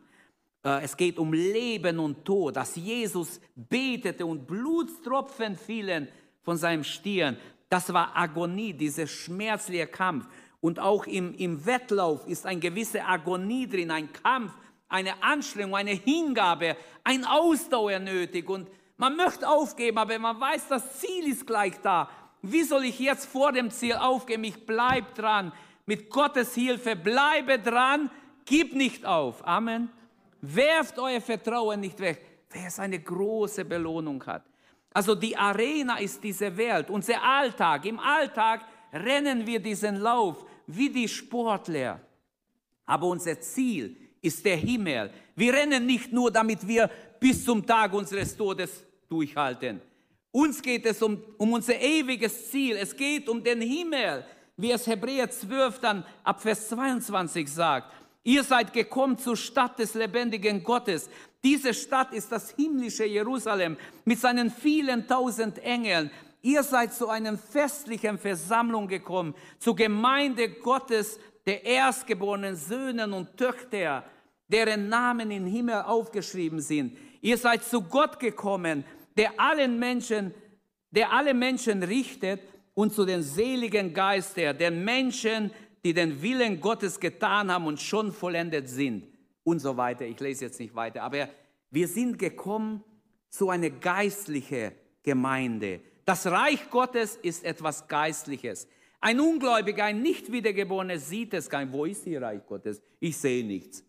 Äh, 0.64 0.84
es 0.84 0.98
geht 0.98 1.18
um 1.18 1.34
Leben 1.34 2.00
und 2.00 2.26
Tod, 2.26 2.56
dass 2.56 2.76
Jesus 2.76 3.40
betete 3.56 4.26
und 4.26 4.48
Blutstropfen 4.48 5.56
fielen 5.56 6.08
von 6.42 6.58
seinem 6.58 6.84
Stirn. 6.84 7.38
Das 7.70 7.94
war 7.94 8.18
Agonie, 8.18 8.74
dieser 8.74 9.08
schmerzliche 9.08 9.88
Kampf. 9.88 10.28
Und 10.62 10.80
auch 10.80 11.06
im, 11.06 11.34
im 11.36 11.66
Wettlauf 11.66 12.28
ist 12.28 12.46
eine 12.46 12.60
gewisse 12.60 13.06
Agonie 13.06 13.68
drin, 13.68 13.92
ein 13.92 14.12
Kampf, 14.12 14.52
eine 14.90 15.24
Anstrengung, 15.24 15.76
eine 15.76 15.92
Hingabe, 15.92 16.76
ein 17.04 17.24
Ausdauer 17.24 18.00
nötig. 18.00 18.50
Und 18.50 18.68
man 18.98 19.16
möchte 19.16 19.48
aufgeben, 19.48 19.98
aber 19.98 20.18
man 20.20 20.40
weiß, 20.40 20.68
das 20.68 21.00
Ziel 21.00 21.28
ist 21.30 21.48
gleich 21.48 21.80
da. 21.82 22.10
Wie 22.42 22.64
soll 22.64 22.86
ich 22.86 23.00
jetzt 23.00 23.26
vor 23.26 23.52
dem 23.52 23.70
Ziel 23.70 23.94
aufgeben? 23.94 24.44
Ich 24.44 24.66
bleibe 24.66 25.08
dran 25.14 25.52
mit 25.90 26.08
Gottes 26.08 26.54
Hilfe, 26.54 26.96
bleibe 26.96 27.58
dran, 27.58 28.12
gib 28.46 28.76
nicht 28.76 29.04
auf. 29.08 29.44
Amen. 29.46 29.90
Werft 30.40 31.00
euer 31.00 31.20
Vertrauen 31.20 31.80
nicht 31.80 32.00
weg, 32.00 32.22
wer 32.52 32.68
es 32.68 32.78
eine 32.78 33.00
große 33.00 33.66
Belohnung 33.66 34.24
hat. 34.24 34.44
Also 34.94 35.16
die 35.16 35.36
Arena 35.36 35.98
ist 35.98 36.24
diese 36.24 36.56
Welt, 36.56 36.92
unser 36.92 37.20
Alltag. 37.24 37.86
Im 37.86 38.00
Alltag 38.00 38.66
rennen 38.94 39.48
wir 39.48 39.60
diesen 39.60 39.96
Lauf 39.96 40.46
wie 40.68 40.92
die 40.92 41.08
Sportler. 41.08 42.00
Aber 42.86 43.08
unser 43.08 43.40
Ziel 43.42 43.98
ist 44.22 44.46
der 44.46 44.58
Himmel. 44.58 45.12
Wir 45.36 45.54
rennen 45.56 45.88
nicht 45.88 46.14
nur, 46.14 46.30
damit 46.30 46.68
wir 46.68 46.88
bis 47.20 47.44
zum 47.44 47.66
Tag 47.66 47.94
unseres 47.94 48.38
Todes 48.38 48.86
durchhalten. 49.10 49.82
Uns 50.32 50.62
geht 50.62 50.86
es 50.86 51.02
um, 51.02 51.20
um 51.40 51.52
unser 51.54 51.80
ewiges 51.82 52.52
Ziel. 52.52 52.76
Es 52.78 52.96
geht 52.96 53.28
um 53.28 53.44
den 53.44 53.62
Himmel 53.62 54.24
wie 54.62 54.72
es 54.72 54.88
Hebräer 54.88 55.30
12 55.30 55.80
dann 55.80 56.06
ab 56.24 56.42
Vers 56.42 56.68
22 56.70 57.48
sagt. 57.50 57.94
Ihr 58.24 58.44
seid 58.44 58.74
gekommen 58.74 59.18
zur 59.18 59.38
Stadt 59.38 59.80
des 59.80 59.94
lebendigen 59.94 60.64
Gottes. 60.64 61.10
Diese 61.44 61.74
Stadt 61.74 62.14
ist 62.14 62.32
das 62.32 62.52
himmlische 62.52 63.06
Jerusalem 63.06 63.78
mit 64.04 64.20
seinen 64.20 64.52
vielen 64.52 65.08
tausend 65.08 65.60
Engeln. 65.60 66.12
Ihr 66.42 66.64
seid 66.64 66.94
zu 66.94 67.08
einer 67.08 67.38
festlichen 67.38 68.18
Versammlung 68.18 68.88
gekommen, 68.88 69.34
zur 69.60 69.76
Gemeinde 69.76 70.50
Gottes, 70.50 71.20
der 71.46 71.64
erstgeborenen 71.64 72.58
Söhne 72.58 73.08
und 73.16 73.38
Töchter, 73.38 74.04
deren 74.50 74.90
Namen 74.90 75.32
im 75.32 75.46
Himmel 75.46 75.84
aufgeschrieben 75.84 76.60
sind. 76.60 76.98
Ihr 77.22 77.38
seid 77.38 77.64
zu 77.64 77.82
Gott 77.82 78.20
gekommen, 78.20 78.84
der 79.18 79.40
allen 79.40 79.80
Menschen, 79.80 80.34
der 80.92 81.14
alle 81.14 81.34
Menschen 81.34 81.84
richtet 81.84 82.42
und 82.80 82.94
zu 82.94 83.04
den 83.04 83.24
seligen 83.24 83.94
Geister, 83.94 84.54
den 84.54 84.86
Menschen, 84.86 85.52
die 85.84 85.94
den 85.94 86.22
Willen 86.22 86.62
Gottes 86.62 86.98
getan 86.98 87.52
haben 87.52 87.66
und 87.66 87.82
schon 87.82 88.14
vollendet 88.14 88.70
sind 88.70 89.06
und 89.44 89.60
so 89.60 89.76
weiter. 89.76 90.06
Ich 90.06 90.18
lese 90.22 90.46
jetzt 90.46 90.62
nicht 90.62 90.74
weiter, 90.74 91.04
aber 91.04 91.28
wir 91.72 91.90
sind 91.90 92.18
gekommen 92.18 92.82
zu 93.28 93.50
einer 93.50 93.70
geistlichen 93.70 94.72
Gemeinde. 95.04 95.82
Das 96.06 96.26
Reich 96.26 96.70
Gottes 96.70 97.18
ist 97.18 97.44
etwas 97.44 97.86
Geistliches. 97.86 98.66
Ein 99.02 99.20
Ungläubiger, 99.20 99.84
ein 99.84 100.02
nicht 100.02 100.32
wiedergeborener 100.32 101.00
sieht 101.00 101.34
es 101.34 101.50
gar 101.50 101.66
nicht. 101.66 101.74
Wo 101.74 101.84
ist 101.84 102.06
hier 102.06 102.22
Reich 102.22 102.46
Gottes? 102.48 102.82
Ich 103.02 103.18
sehe 103.18 103.44
nichts. 103.44 103.84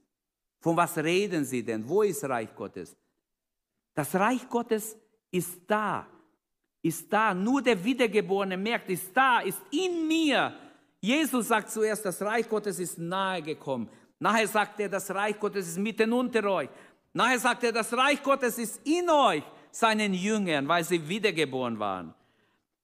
Von 0.59 0.77
was 0.77 0.99
reden 0.99 1.45
Sie 1.45 1.63
denn? 1.63 1.89
Wo 1.89 2.03
ist 2.03 2.25
Reich 2.25 2.53
Gottes? 2.57 2.97
Das 3.95 4.13
Reich 4.17 4.49
Gottes 4.49 4.97
ist 5.31 5.61
da 5.69 6.09
ist 6.83 7.13
da. 7.13 7.35
Nur 7.35 7.63
der 7.63 7.83
Wiedergeborene 7.83 8.57
merkt, 8.57 8.91
ist 8.91 9.15
da, 9.15 9.41
ist 9.41 9.61
in 9.71 10.07
mir. 10.07 10.55
Jesus 11.01 11.49
sagt 11.49 11.71
zuerst, 11.71 12.05
das 12.05 12.21
Reich 12.23 12.49
Gottes 12.49 12.79
ist 12.79 12.99
nahe 12.99 13.43
gekommen. 13.43 13.89
Nachher 14.19 14.47
sagt 14.47 14.81
er, 14.81 14.89
das 14.89 15.11
Reich 15.11 15.39
Gottes 15.39 15.69
ist 15.69 15.79
mitten 15.79 16.13
unter 16.13 16.45
euch. 16.45 16.69
Nachher 17.13 17.39
sagt 17.39 17.65
er, 17.65 17.73
das 17.73 17.93
Reich 17.93 18.23
Gottes 18.23 18.59
ist 18.59 18.87
in 18.87 19.09
euch, 19.09 19.43
seinen 19.71 20.13
Jüngern, 20.15 20.69
weil 20.69 20.85
sie 20.85 21.09
wiedergeboren 21.09 21.79
waren. 21.79 22.15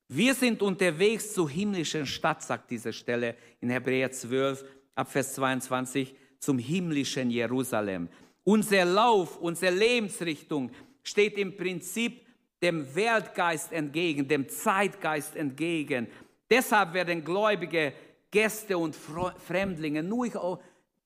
Wir 0.08 0.34
sind 0.34 0.62
unterwegs 0.62 1.34
zur 1.34 1.50
himmlischen 1.50 2.06
Stadt, 2.06 2.42
sagt 2.42 2.70
diese 2.70 2.92
Stelle 2.92 3.36
in 3.60 3.70
Hebräer 3.70 4.10
12, 4.10 4.64
ab 4.94 5.10
Vers 5.10 5.34
22, 5.34 6.14
zum 6.38 6.58
himmlischen 6.58 7.30
Jerusalem. 7.30 8.08
Unser 8.44 8.84
Lauf, 8.84 9.36
unsere 9.38 9.74
Lebensrichtung 9.74 10.70
steht 11.02 11.36
im 11.38 11.56
Prinzip 11.56 12.25
dem 12.62 12.94
Weltgeist 12.94 13.72
entgegen, 13.72 14.26
dem 14.26 14.48
Zeitgeist 14.48 15.36
entgegen. 15.36 16.08
Deshalb 16.48 16.94
werden 16.94 17.24
gläubige 17.24 17.92
Gäste 18.30 18.78
und 18.78 18.96
Fremdlinge, 18.96 20.02
nur 20.02 20.60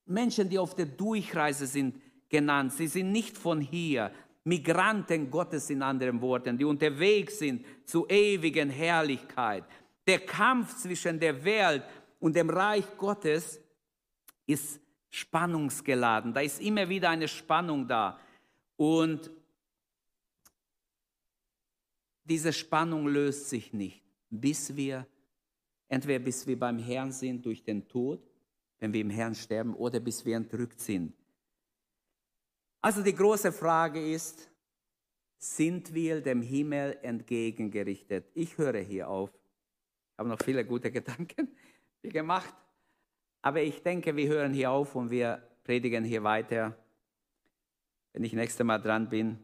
Menschen, 0.05 0.49
die 0.49 0.59
auf 0.59 0.75
der 0.75 0.85
Durchreise 0.85 1.67
sind, 1.67 2.01
genannt. 2.29 2.73
Sie 2.73 2.87
sind 2.87 3.11
nicht 3.11 3.37
von 3.37 3.61
hier. 3.61 4.11
Migranten 4.43 5.29
Gottes 5.29 5.69
in 5.69 5.83
anderen 5.83 6.19
Worten, 6.19 6.57
die 6.57 6.65
unterwegs 6.65 7.39
sind 7.39 7.63
zu 7.85 8.07
ewigen 8.07 8.71
Herrlichkeit. 8.71 9.63
Der 10.07 10.19
Kampf 10.19 10.77
zwischen 10.77 11.19
der 11.19 11.43
Welt 11.43 11.83
und 12.19 12.35
dem 12.35 12.49
Reich 12.49 12.85
Gottes 12.97 13.59
ist 14.47 14.81
spannungsgeladen. 15.11 16.33
Da 16.33 16.41
ist 16.41 16.59
immer 16.59 16.89
wieder 16.89 17.09
eine 17.09 17.27
Spannung 17.27 17.87
da. 17.87 18.19
Und 18.77 19.29
diese 22.23 22.53
Spannung 22.53 23.07
löst 23.07 23.49
sich 23.49 23.73
nicht, 23.73 24.03
bis 24.29 24.75
wir, 24.75 25.07
entweder 25.87 26.23
bis 26.23 26.45
wir 26.47 26.57
beim 26.57 26.79
Herrn 26.79 27.11
sind 27.11 27.45
durch 27.45 27.63
den 27.63 27.87
Tod, 27.87 28.21
wenn 28.79 28.93
wir 28.93 29.01
im 29.01 29.09
Herrn 29.09 29.35
sterben, 29.35 29.75
oder 29.75 29.99
bis 29.99 30.25
wir 30.25 30.35
entrückt 30.35 30.79
sind. 30.79 31.13
Also 32.81 33.03
die 33.03 33.13
große 33.13 33.51
Frage 33.51 34.11
ist, 34.11 34.49
sind 35.37 35.93
wir 35.93 36.21
dem 36.21 36.41
Himmel 36.41 36.97
entgegengerichtet? 37.01 38.29
Ich 38.33 38.57
höre 38.57 38.79
hier 38.79 39.09
auf. 39.09 39.29
Ich 39.29 40.19
habe 40.19 40.29
noch 40.29 40.41
viele 40.43 40.65
gute 40.65 40.91
Gedanken 40.91 41.55
gemacht. 42.03 42.53
Aber 43.41 43.61
ich 43.61 43.81
denke, 43.81 44.15
wir 44.15 44.27
hören 44.27 44.53
hier 44.53 44.71
auf 44.71 44.95
und 44.95 45.09
wir 45.09 45.41
predigen 45.63 46.03
hier 46.03 46.23
weiter. 46.23 46.77
Wenn 48.13 48.23
ich 48.23 48.33
nächstes 48.33 48.65
Mal 48.65 48.79
dran 48.79 49.09
bin, 49.09 49.39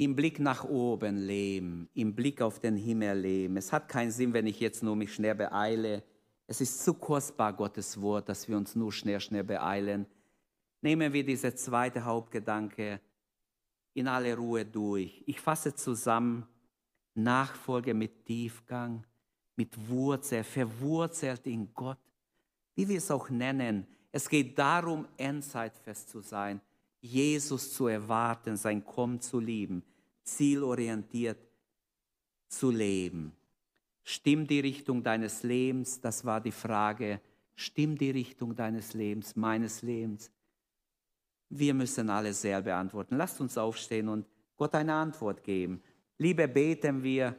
im 0.00 0.16
Blick 0.16 0.40
nach 0.40 0.64
oben 0.64 1.18
leben, 1.18 1.90
im 1.92 2.14
Blick 2.14 2.40
auf 2.40 2.58
den 2.58 2.74
Himmel 2.74 3.18
leben. 3.18 3.58
Es 3.58 3.70
hat 3.70 3.86
keinen 3.86 4.10
Sinn, 4.10 4.32
wenn 4.32 4.46
ich 4.46 4.58
jetzt 4.58 4.82
nur 4.82 4.96
mich 4.96 5.12
schnell 5.12 5.34
beeile. 5.34 6.02
Es 6.46 6.62
ist 6.62 6.82
zu 6.82 6.94
kostbar, 6.94 7.52
Gottes 7.52 8.00
Wort, 8.00 8.30
dass 8.30 8.48
wir 8.48 8.56
uns 8.56 8.74
nur 8.74 8.90
schnell, 8.92 9.20
schnell 9.20 9.44
beeilen. 9.44 10.06
Nehmen 10.80 11.12
wir 11.12 11.22
diese 11.22 11.54
zweite 11.54 12.02
Hauptgedanke 12.02 12.98
in 13.92 14.08
aller 14.08 14.34
Ruhe 14.36 14.64
durch. 14.64 15.22
Ich 15.26 15.38
fasse 15.38 15.74
zusammen 15.74 16.46
Nachfolge 17.12 17.92
mit 17.92 18.24
Tiefgang, 18.24 19.04
mit 19.54 19.76
Wurzel, 19.86 20.44
verwurzelt 20.44 21.46
in 21.46 21.74
Gott, 21.74 21.98
wie 22.74 22.88
wir 22.88 22.96
es 22.96 23.10
auch 23.10 23.28
nennen. 23.28 23.86
Es 24.12 24.30
geht 24.30 24.58
darum, 24.58 25.06
endzeitfest 25.18 26.08
zu 26.08 26.22
sein, 26.22 26.62
Jesus 27.00 27.72
zu 27.72 27.86
erwarten, 27.86 28.56
sein 28.56 28.84
Kommen 28.84 29.20
zu 29.20 29.40
lieben, 29.40 29.82
zielorientiert 30.22 31.38
zu 32.48 32.70
leben. 32.70 33.32
Stimmt 34.02 34.50
die 34.50 34.60
Richtung 34.60 35.02
deines 35.02 35.42
Lebens? 35.42 36.00
Das 36.00 36.24
war 36.24 36.40
die 36.40 36.52
Frage. 36.52 37.20
Stimmt 37.54 38.00
die 38.00 38.10
Richtung 38.10 38.54
deines 38.54 38.94
Lebens, 38.94 39.36
meines 39.36 39.82
Lebens? 39.82 40.30
Wir 41.48 41.74
müssen 41.74 42.10
alle 42.10 42.32
sehr 42.32 42.62
beantworten. 42.62 43.16
Lasst 43.16 43.40
uns 43.40 43.58
aufstehen 43.58 44.08
und 44.08 44.26
Gott 44.56 44.74
eine 44.74 44.94
Antwort 44.94 45.42
geben. 45.42 45.82
Liebe 46.18 46.46
beten 46.48 47.02
wir 47.02 47.36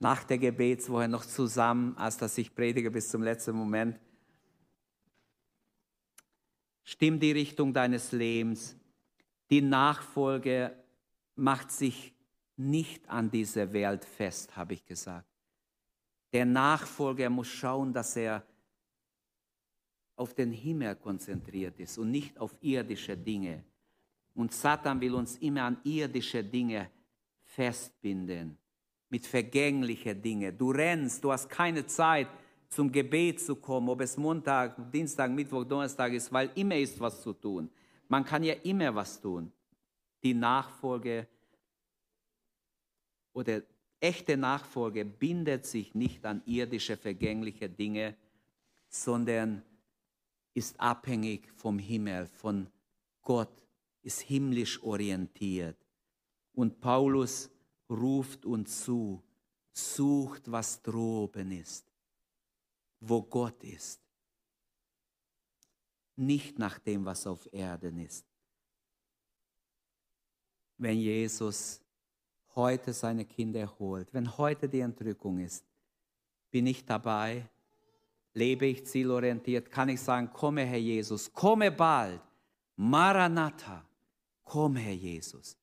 nach 0.00 0.24
der 0.24 0.38
Gebetswoche 0.38 1.08
noch 1.08 1.24
zusammen, 1.24 1.96
als 1.96 2.16
dass 2.18 2.38
ich 2.38 2.54
predige 2.54 2.90
bis 2.90 3.08
zum 3.08 3.22
letzten 3.22 3.56
Moment. 3.56 3.98
Stimmt 6.84 7.22
die 7.22 7.32
Richtung 7.32 7.72
deines 7.72 8.12
Lebens. 8.12 8.76
Die 9.50 9.62
Nachfolge 9.62 10.74
macht 11.34 11.70
sich 11.70 12.14
nicht 12.56 13.08
an 13.08 13.30
diese 13.30 13.72
Welt 13.72 14.04
fest, 14.04 14.56
habe 14.56 14.74
ich 14.74 14.84
gesagt. 14.84 15.28
Der 16.32 16.44
Nachfolger 16.44 17.30
muss 17.30 17.48
schauen, 17.48 17.92
dass 17.92 18.16
er 18.16 18.44
auf 20.16 20.34
den 20.34 20.52
Himmel 20.52 20.96
konzentriert 20.96 21.78
ist 21.78 21.96
und 21.96 22.10
nicht 22.10 22.38
auf 22.38 22.54
irdische 22.60 23.16
Dinge. 23.16 23.64
Und 24.34 24.52
Satan 24.52 25.00
will 25.00 25.14
uns 25.14 25.36
immer 25.38 25.62
an 25.62 25.78
irdische 25.84 26.42
Dinge 26.44 26.90
festbinden, 27.44 28.58
mit 29.08 29.26
vergänglichen 29.26 30.20
Dingen. 30.20 30.56
Du 30.58 30.70
rennst, 30.70 31.24
du 31.24 31.32
hast 31.32 31.48
keine 31.48 31.86
Zeit, 31.86 32.28
zum 32.68 32.92
Gebet 32.92 33.40
zu 33.40 33.56
kommen, 33.56 33.88
ob 33.88 34.00
es 34.02 34.16
Montag, 34.16 34.92
Dienstag, 34.92 35.30
Mittwoch, 35.30 35.64
Donnerstag 35.64 36.12
ist, 36.12 36.30
weil 36.30 36.50
immer 36.54 36.76
ist 36.76 37.00
was 37.00 37.22
zu 37.22 37.32
tun. 37.32 37.70
Man 38.08 38.24
kann 38.24 38.42
ja 38.42 38.54
immer 38.54 38.94
was 38.94 39.20
tun. 39.20 39.52
Die 40.22 40.34
Nachfolge 40.34 41.28
oder 43.32 43.62
echte 44.00 44.36
Nachfolge 44.36 45.04
bindet 45.04 45.66
sich 45.66 45.94
nicht 45.94 46.24
an 46.24 46.42
irdische, 46.46 46.96
vergängliche 46.96 47.68
Dinge, 47.68 48.16
sondern 48.88 49.62
ist 50.54 50.78
abhängig 50.80 51.48
vom 51.54 51.78
Himmel, 51.78 52.26
von 52.26 52.68
Gott, 53.22 53.64
ist 54.02 54.20
himmlisch 54.20 54.82
orientiert. 54.82 55.76
Und 56.52 56.80
Paulus 56.80 57.50
ruft 57.88 58.44
uns 58.44 58.84
zu, 58.84 59.22
sucht, 59.72 60.50
was 60.50 60.82
droben 60.82 61.52
ist, 61.52 61.86
wo 63.00 63.22
Gott 63.22 63.62
ist, 63.62 64.00
nicht 66.18 66.58
nach 66.58 66.78
dem, 66.78 67.04
was 67.04 67.26
auf 67.26 67.48
Erden 67.52 67.98
ist. 67.98 68.26
Wenn 70.76 70.98
Jesus 70.98 71.80
heute 72.54 72.92
seine 72.92 73.24
Kinder 73.24 73.72
holt, 73.78 74.12
wenn 74.12 74.36
heute 74.36 74.68
die 74.68 74.80
Entrückung 74.80 75.38
ist, 75.38 75.64
bin 76.50 76.66
ich 76.66 76.84
dabei, 76.84 77.48
lebe 78.34 78.66
ich 78.66 78.86
zielorientiert, 78.86 79.70
kann 79.70 79.88
ich 79.88 80.00
sagen, 80.00 80.32
komme 80.32 80.64
Herr 80.64 80.78
Jesus, 80.78 81.32
komme 81.32 81.70
bald, 81.70 82.20
Maranatha, 82.76 83.84
komme 84.44 84.80
Herr 84.80 84.94
Jesus. 84.94 85.56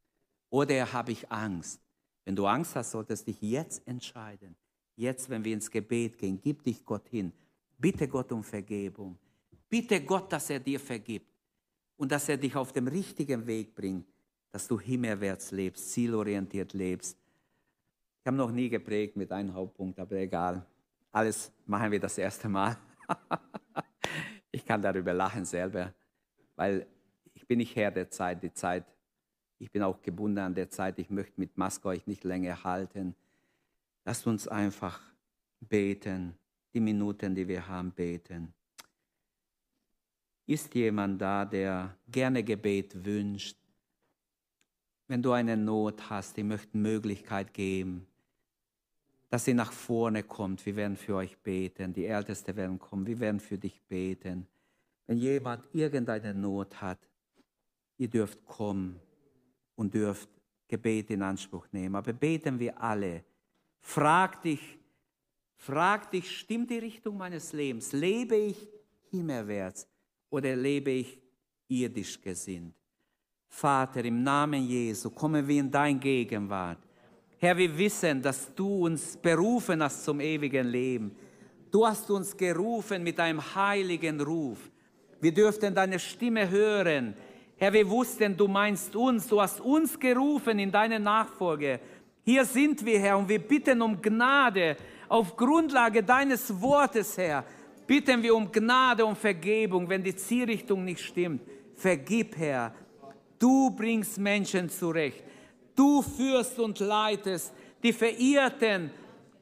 Oder 0.49 0.91
habe 0.91 1.11
ich 1.11 1.29
Angst? 1.31 1.81
Wenn 2.23 2.35
du 2.35 2.45
Angst 2.45 2.75
hast, 2.75 2.91
solltest 2.91 3.27
du 3.27 3.31
dich 3.31 3.41
jetzt 3.41 3.87
entscheiden. 3.87 4.55
Jetzt, 4.95 5.29
wenn 5.29 5.43
wir 5.43 5.53
ins 5.53 5.69
Gebet 5.69 6.17
gehen, 6.17 6.39
gib 6.41 6.63
dich 6.63 6.85
Gott 6.85 7.07
hin. 7.09 7.31
Bitte 7.77 8.07
Gott 8.07 8.31
um 8.31 8.43
Vergebung. 8.43 9.17
Bitte 9.69 10.03
Gott, 10.03 10.31
dass 10.31 10.49
er 10.49 10.59
dir 10.59 10.79
vergibt 10.79 11.31
und 11.97 12.11
dass 12.11 12.29
er 12.29 12.37
dich 12.37 12.55
auf 12.55 12.71
dem 12.71 12.87
richtigen 12.87 13.45
Weg 13.47 13.75
bringt, 13.75 14.07
dass 14.51 14.67
du 14.67 14.79
himmelwärts 14.79 15.51
lebst, 15.51 15.91
zielorientiert 15.91 16.73
lebst. 16.73 17.17
Ich 18.21 18.27
habe 18.27 18.37
noch 18.37 18.51
nie 18.51 18.69
geprägt 18.69 19.15
mit 19.15 19.31
einem 19.31 19.53
Hauptpunkt, 19.53 19.99
aber 19.99 20.15
egal. 20.15 20.65
Alles 21.11 21.51
machen 21.65 21.91
wir 21.91 21.99
das 21.99 22.17
erste 22.17 22.49
Mal. 22.49 22.77
ich 24.51 24.65
kann 24.65 24.81
darüber 24.81 25.13
lachen 25.13 25.45
selber, 25.45 25.93
weil 26.55 26.87
ich 27.33 27.45
bin 27.45 27.57
nicht 27.57 27.75
Herr 27.75 27.91
der 27.91 28.09
Zeit. 28.09 28.41
Die 28.41 28.51
Zeit, 28.51 28.85
ich 29.59 29.71
bin 29.71 29.83
auch 29.83 30.01
gebunden 30.01 30.39
an 30.39 30.55
der 30.55 30.69
Zeit. 30.69 30.99
Ich 30.99 31.09
möchte 31.09 31.39
mit 31.39 31.57
Maske 31.57 31.87
euch 31.87 32.07
nicht 32.07 32.23
länger 32.23 32.63
halten. 32.63 33.15
Lasst 34.05 34.25
uns 34.25 34.47
einfach 34.47 35.01
beten, 35.59 36.35
die 36.73 36.79
Minuten, 36.79 37.35
die 37.35 37.47
wir 37.47 37.67
haben, 37.67 37.91
beten. 37.91 38.53
Ist 40.47 40.75
jemand 40.75 41.21
da, 41.21 41.43
der 41.43 41.97
gerne 42.07 42.43
Gebet 42.43 43.03
wünscht? 43.03 43.57
Wenn 45.07 45.21
du 45.21 45.31
eine 45.31 45.57
Not 45.57 46.09
hast, 46.09 46.37
die 46.37 46.43
möchte 46.43 46.77
Möglichkeit 46.77 47.53
geben, 47.53 48.05
dass 49.29 49.45
sie 49.45 49.53
nach 49.53 49.71
vorne 49.71 50.23
kommt. 50.23 50.65
Wir 50.65 50.75
werden 50.75 50.97
für 50.97 51.15
euch 51.15 51.37
beten. 51.37 51.93
Die 51.93 52.05
Ältesten 52.05 52.55
werden 52.55 52.79
kommen. 52.79 53.05
Wir 53.05 53.19
werden 53.19 53.39
für 53.39 53.57
dich 53.57 53.81
beten. 53.83 54.47
Wenn 55.07 55.17
jemand 55.17 55.63
irgendeine 55.73 56.33
Not 56.33 56.79
hat, 56.81 56.99
ihr 57.97 58.07
dürft 58.07 58.45
kommen 58.45 58.99
und 59.75 59.93
dürft 59.93 60.29
Gebet 60.67 61.09
in 61.09 61.21
Anspruch 61.21 61.67
nehmen. 61.71 61.95
Aber 61.95 62.13
beten 62.13 62.59
wir 62.59 62.81
alle. 62.81 63.23
Frag 63.79 64.41
dich, 64.41 64.79
frag 65.55 66.09
dich, 66.11 66.37
stimmt 66.37 66.69
die 66.69 66.79
Richtung 66.79 67.17
meines 67.17 67.51
Lebens? 67.53 67.91
Lebe 67.93 68.35
ich 68.35 68.67
himmelwärts 69.09 69.87
oder 70.29 70.55
lebe 70.55 70.91
ich 70.91 71.19
irdisch 71.67 72.21
gesinnt? 72.21 72.73
Vater, 73.47 74.03
im 74.03 74.21
Namen 74.23 74.67
Jesu 74.67 75.09
kommen 75.09 75.47
wir 75.47 75.59
in 75.59 75.71
dein 75.71 75.99
Gegenwart. 75.99 76.79
Herr, 77.37 77.57
wir 77.57 77.77
wissen, 77.77 78.21
dass 78.21 78.53
du 78.53 78.85
uns 78.85 79.17
berufen 79.17 79.81
hast 79.83 80.03
zum 80.03 80.19
ewigen 80.19 80.67
Leben. 80.67 81.15
Du 81.71 81.85
hast 81.85 82.09
uns 82.09 82.35
gerufen 82.35 83.03
mit 83.03 83.19
einem 83.19 83.41
heiligen 83.55 84.19
Ruf. 84.21 84.71
Wir 85.21 85.33
dürften 85.33 85.73
deine 85.73 85.99
Stimme 85.99 86.49
hören. 86.49 87.13
Herr, 87.57 87.71
wir 87.71 87.89
wussten, 87.89 88.35
du 88.35 88.47
meinst 88.47 88.95
uns, 88.95 89.27
du 89.27 89.41
hast 89.41 89.61
uns 89.61 89.99
gerufen 89.99 90.59
in 90.59 90.71
deine 90.71 90.99
Nachfolge. 90.99 91.79
Hier 92.23 92.43
sind 92.43 92.85
wir, 92.85 92.99
Herr, 92.99 93.17
und 93.17 93.29
wir 93.29 93.39
bitten 93.39 93.81
um 93.81 94.01
Gnade 94.01 94.75
auf 95.07 95.35
Grundlage 95.35 96.03
deines 96.03 96.61
Wortes, 96.61 97.17
Herr. 97.17 97.45
Bitten 97.87 98.23
wir 98.23 98.35
um 98.35 98.51
Gnade 98.51 99.05
und 99.05 99.17
Vergebung, 99.17 99.87
wenn 99.87 100.03
die 100.03 100.15
Zielrichtung 100.15 100.83
nicht 100.83 101.01
stimmt. 101.01 101.41
Vergib, 101.75 102.35
Herr. 102.37 102.73
Du 103.37 103.69
bringst 103.71 104.17
Menschen 104.17 104.69
zurecht. 104.69 105.23
Du 105.75 106.01
führst 106.01 106.57
und 106.59 106.79
leitest. 106.79 107.53
Die 107.83 107.93
Verirrten, 107.93 108.89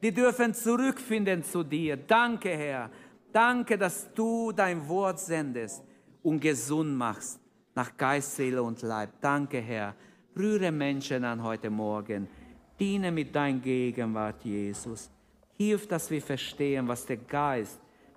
die 0.02 0.12
dürfen 0.12 0.52
zurückfinden 0.52 1.42
zu 1.42 1.62
dir. 1.62 1.96
Danke, 1.96 2.50
Herr. 2.50 2.90
Danke, 3.32 3.78
dass 3.78 4.12
du 4.12 4.52
dein 4.52 4.86
Wort 4.88 5.20
sendest 5.20 5.82
und 6.22 6.40
gesund 6.40 6.96
machst 6.96 7.40
nach 7.74 7.96
Geist, 7.96 8.36
Seele 8.36 8.62
und 8.62 8.82
Leib. 8.82 9.10
Danke, 9.20 9.60
Herr. 9.60 9.94
Rühre 10.36 10.70
Menschen 10.70 11.24
an 11.24 11.42
heute 11.42 11.70
Morgen. 11.70 12.28
Diene 12.78 13.10
mit 13.10 13.34
deiner 13.34 13.58
Gegenwart, 13.58 14.44
Jesus. 14.44 15.10
Hilf, 15.56 15.86
dass 15.86 16.10
wir 16.10 16.22
verstehen, 16.22 16.88
was 16.88 17.06
der 17.06 17.18
Geist 17.18 17.80